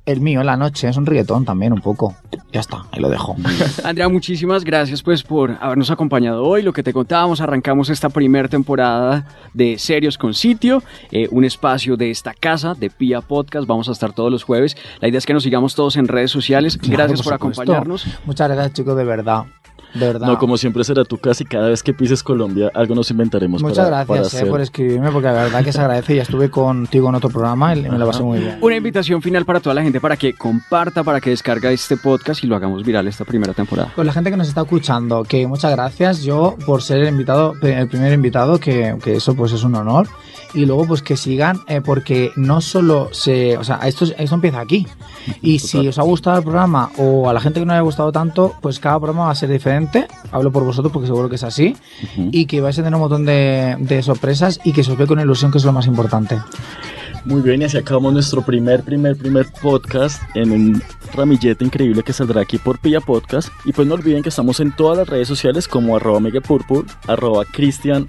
el 0.05 0.21
mío 0.21 0.41
en 0.41 0.45
la 0.45 0.55
noche 0.55 0.87
es 0.87 0.97
un 0.97 1.05
reggaetón 1.05 1.45
también, 1.45 1.73
un 1.73 1.81
poco. 1.81 2.15
Ya 2.51 2.59
está, 2.59 2.85
ahí 2.91 3.01
lo 3.01 3.09
dejo. 3.09 3.35
Andrea, 3.83 4.07
muchísimas 4.07 4.63
gracias 4.63 5.01
pues 5.01 5.23
por 5.23 5.57
habernos 5.59 5.89
acompañado 5.91 6.43
hoy. 6.43 6.61
Lo 6.61 6.73
que 6.73 6.83
te 6.83 6.93
contábamos, 6.93 7.41
arrancamos 7.41 7.89
esta 7.89 8.09
primera 8.09 8.47
temporada 8.47 9.25
de 9.53 9.77
Serios 9.79 10.17
con 10.17 10.33
Sitio, 10.33 10.83
eh, 11.11 11.27
un 11.31 11.43
espacio 11.43 11.97
de 11.97 12.11
esta 12.11 12.33
casa, 12.33 12.75
de 12.75 12.89
Pia 12.89 13.21
Podcast. 13.21 13.67
Vamos 13.67 13.89
a 13.89 13.93
estar 13.93 14.13
todos 14.13 14.31
los 14.31 14.43
jueves. 14.43 14.77
La 14.99 15.07
idea 15.07 15.17
es 15.17 15.25
que 15.25 15.33
nos 15.33 15.43
sigamos 15.43 15.75
todos 15.75 15.97
en 15.97 16.07
redes 16.07 16.31
sociales. 16.31 16.77
Claro, 16.77 16.97
Gracias 16.97 17.21
por, 17.21 17.33
supuesto. 17.33 17.61
acompañarnos. 17.61 18.05
Muchas 18.25 18.49
gracias, 18.49 18.73
chicos, 18.73 18.95
de 18.95 19.03
verdad. 19.03 19.45
Verdad. 19.95 20.27
No, 20.27 20.37
como 20.37 20.57
siempre 20.57 20.83
será 20.83 21.03
tu 21.05 21.17
casa 21.17 21.43
y 21.43 21.45
cada 21.45 21.69
vez 21.69 21.81
que 21.81 21.93
pises 21.93 22.21
Colombia 22.21 22.71
algo 22.73 22.95
nos 22.95 23.09
inventaremos 23.11 23.61
Muchas 23.61 23.85
para, 23.89 24.05
para 24.05 24.19
gracias 24.19 24.33
eh, 24.33 24.37
hacer. 24.37 24.49
por 24.49 24.61
escribirme, 24.61 25.11
porque 25.11 25.27
la 25.27 25.33
verdad 25.33 25.63
que 25.63 25.71
se 25.71 25.79
agradece. 25.79 26.15
Ya 26.15 26.21
estuve 26.23 26.49
contigo 26.49 27.09
en 27.09 27.15
otro 27.15 27.29
programa 27.29 27.75
y 27.75 27.81
me 27.81 27.97
lo 27.97 28.05
pasé 28.05 28.23
muy 28.23 28.39
bien. 28.39 28.57
Una 28.61 28.75
invitación 28.75 29.21
final 29.21 29.45
para 29.45 29.59
toda 29.59 29.73
la 29.73 29.81
gente 29.81 29.99
para 29.99 30.17
que 30.17 30.33
comparta, 30.33 31.03
para 31.03 31.21
que 31.21 31.29
descarga 31.29 31.71
este 31.71 31.97
podcast 31.97 32.43
y 32.43 32.47
lo 32.47 32.55
hagamos 32.55 32.83
viral 32.83 33.07
esta 33.07 33.25
primera 33.25 33.53
temporada. 33.53 33.91
Pues 33.95 34.05
la 34.05 34.13
gente 34.13 34.29
que 34.29 34.37
nos 34.37 34.47
está 34.47 34.61
escuchando, 34.61 35.23
que 35.23 35.47
muchas 35.47 35.71
gracias 35.71 36.23
yo 36.23 36.55
por 36.65 36.81
ser 36.81 36.99
el 36.99 37.09
invitado, 37.09 37.53
el 37.61 37.87
primer 37.87 38.13
invitado, 38.13 38.59
que, 38.59 38.95
que 39.03 39.15
eso 39.15 39.35
pues 39.35 39.51
es 39.53 39.63
un 39.63 39.75
honor. 39.75 40.07
Y 40.55 40.65
luego 40.65 40.87
pues 40.87 41.01
que 41.01 41.17
sigan, 41.17 41.59
eh, 41.67 41.81
porque 41.83 42.31
no 42.35 42.61
solo 42.61 43.09
se, 43.11 43.57
o 43.57 43.63
sea, 43.63 43.79
esto, 43.85 44.05
esto 44.17 44.35
empieza 44.35 44.59
aquí. 44.59 44.87
Y 45.41 45.59
si 45.59 45.87
os 45.87 45.99
ha 45.99 46.03
gustado 46.03 46.37
el 46.37 46.43
programa 46.43 46.91
o 46.97 47.29
a 47.29 47.33
la 47.33 47.41
gente 47.41 47.59
que 47.59 47.65
no 47.65 47.73
le 47.73 47.77
haya 47.77 47.83
gustado 47.83 48.11
tanto, 48.11 48.55
pues 48.61 48.79
cada 48.79 48.99
programa 48.99 49.25
va 49.25 49.31
a 49.31 49.35
ser 49.35 49.49
diferente. 49.49 50.07
Hablo 50.31 50.51
por 50.51 50.63
vosotros 50.63 50.91
porque 50.91 51.07
seguro 51.07 51.29
que 51.29 51.35
es 51.35 51.43
así. 51.43 51.75
Y 52.31 52.45
que 52.45 52.61
vais 52.61 52.77
a 52.79 52.83
tener 52.83 52.95
un 52.95 53.01
montón 53.01 53.25
de, 53.25 53.75
de 53.79 54.01
sorpresas 54.01 54.59
y 54.63 54.71
que 54.71 54.83
se 54.83 54.91
os 54.91 54.97
ve 54.97 55.05
con 55.05 55.19
ilusión, 55.19 55.51
que 55.51 55.57
es 55.57 55.65
lo 55.65 55.73
más 55.73 55.87
importante. 55.87 56.39
Muy 57.25 57.41
bien, 57.41 57.61
y 57.61 57.65
así 57.65 57.77
acabamos 57.77 58.13
nuestro 58.13 58.41
primer, 58.43 58.83
primer, 58.83 59.17
primer 59.17 59.47
podcast 59.61 60.21
en 60.35 60.51
un 60.51 60.83
ramillete 61.13 61.63
increíble 61.65 62.03
que 62.03 62.13
saldrá 62.13 62.41
aquí 62.41 62.57
por 62.59 62.77
Pilla 62.79 63.01
Podcast. 63.01 63.49
Y 63.63 63.73
pues 63.73 63.87
no 63.87 63.95
olviden 63.95 64.21
que 64.21 64.29
estamos 64.29 64.59
en 64.59 64.75
todas 64.75 64.97
las 64.99 65.09
redes 65.09 65.27
sociales 65.27 65.67
como 65.67 65.95
arroba 65.95 66.19
Miguel 66.19 66.43
Purpur, 66.43 66.85
arroba 67.07 67.43
Cristian 67.45 68.05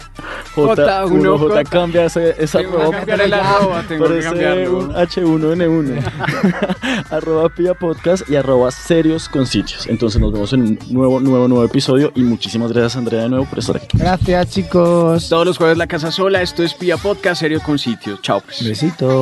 J, 0.54 1.04
J1, 1.06 1.10
1, 1.12 1.38
J, 1.38 1.48
J. 1.48 1.64
cambia 1.64 2.04
ese, 2.04 2.34
esa 2.38 2.58
Tengo 2.58 2.72
que 2.72 2.76
arroba. 2.82 2.96
cambiar 2.98 3.20
el 3.22 3.32
arroba, 3.34 3.82
tengo 3.88 4.04
que 4.04 4.10
Parece 4.10 4.28
cambiarlo. 4.28 4.78
un 4.78 4.92
H1N1. 4.92 7.06
arroba 7.10 7.48
Pilla 7.48 7.74
Podcast 7.74 8.28
y 8.28 8.36
arroba 8.36 8.70
Serios 8.70 9.28
con 9.30 9.46
Sitios. 9.46 9.86
Entonces 9.86 10.20
nos 10.20 10.32
vemos 10.32 10.52
en 10.52 10.60
un 10.62 10.78
nuevo, 10.90 11.20
nuevo, 11.20 11.48
nuevo 11.48 11.64
episodio. 11.64 12.12
Y 12.14 12.22
muchísimas 12.22 12.70
gracias, 12.72 12.96
Andrea, 12.96 13.22
de 13.22 13.28
nuevo 13.30 13.46
por 13.46 13.60
estar 13.60 13.76
aquí. 13.76 13.96
Gracias, 13.96 14.50
chicos. 14.50 15.28
Todos 15.28 15.46
los 15.46 15.56
jueves 15.56 15.78
La 15.78 15.86
Casa 15.86 16.12
Sola, 16.12 16.42
esto 16.42 16.62
es 16.62 16.74
Pia 16.74 16.98
Podcast, 16.98 17.40
Serio 17.40 17.60
con 17.62 17.78
Sitio. 17.78 18.18
Chao 18.20 18.40
pues. 18.40 18.62
Besito. 18.62 19.05
En 19.06 19.12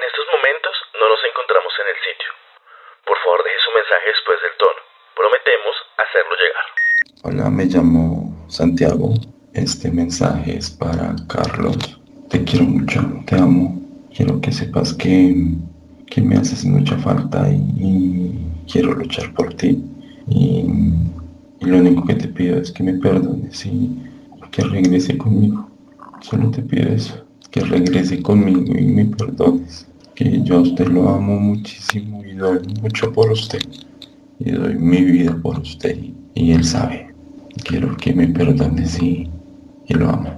estos 0.00 0.26
momentos 0.32 0.74
no 0.96 1.08
nos 1.08 1.20
encontramos 1.28 1.72
en 1.76 1.86
el 1.92 1.98
sitio. 2.00 2.30
Por 3.04 3.18
favor 3.20 3.44
deje 3.44 3.60
su 3.60 3.70
mensaje 3.76 4.06
después 4.16 4.38
del 4.40 4.56
tono. 4.56 4.80
Prometemos 5.14 5.76
hacerlo 6.00 6.32
llegar. 6.40 6.66
Hola, 7.24 7.50
me 7.50 7.64
llamo 7.66 8.48
Santiago. 8.48 9.12
Este 9.52 9.90
mensaje 9.90 10.56
es 10.56 10.70
para 10.70 11.14
Carlos. 11.28 12.00
Te 12.30 12.42
quiero 12.44 12.64
mucho, 12.64 13.02
te 13.26 13.36
amo. 13.36 13.78
Quiero 14.16 14.40
que 14.40 14.52
sepas 14.52 14.94
que, 14.94 15.34
que 16.12 16.20
me 16.20 16.36
haces 16.36 16.66
mucha 16.66 16.98
falta 16.98 17.50
y, 17.50 18.38
quiero 18.70 18.94
luchar 18.94 19.32
por 19.32 19.54
ti. 19.54 19.82
Y, 20.28 20.64
lo 21.60 21.78
único 21.78 22.04
que 22.04 22.14
te 22.14 22.28
pido 22.28 22.58
es 22.58 22.70
que 22.72 22.82
me 22.82 22.94
perdones 22.94 23.64
y 23.64 23.88
que 24.50 24.62
regrese 24.62 25.16
conmigo. 25.16 25.66
Solo 26.20 26.50
te 26.50 26.60
pido 26.60 26.88
eso, 26.88 27.24
que 27.50 27.60
regrese 27.60 28.20
conmigo 28.20 28.76
y 28.78 28.84
me 28.84 29.06
perdones. 29.06 29.86
Que 30.14 30.42
yo 30.42 30.56
a 30.56 30.60
usted 30.60 30.88
lo 30.88 31.08
amo 31.08 31.40
muchísimo 31.40 32.22
y 32.24 32.34
doy 32.34 32.60
mucho 32.82 33.12
por 33.12 33.30
usted. 33.30 33.62
Y 34.38 34.50
doy 34.50 34.74
mi 34.74 35.02
vida 35.04 35.34
por 35.40 35.60
usted 35.60 35.96
y, 35.96 36.14
y 36.34 36.52
él 36.52 36.64
sabe. 36.64 37.14
Quiero 37.64 37.96
que 37.96 38.12
me 38.12 38.26
perdones 38.26 39.00
y, 39.00 39.30
y 39.86 39.94
lo 39.94 40.10
amo. 40.10 40.34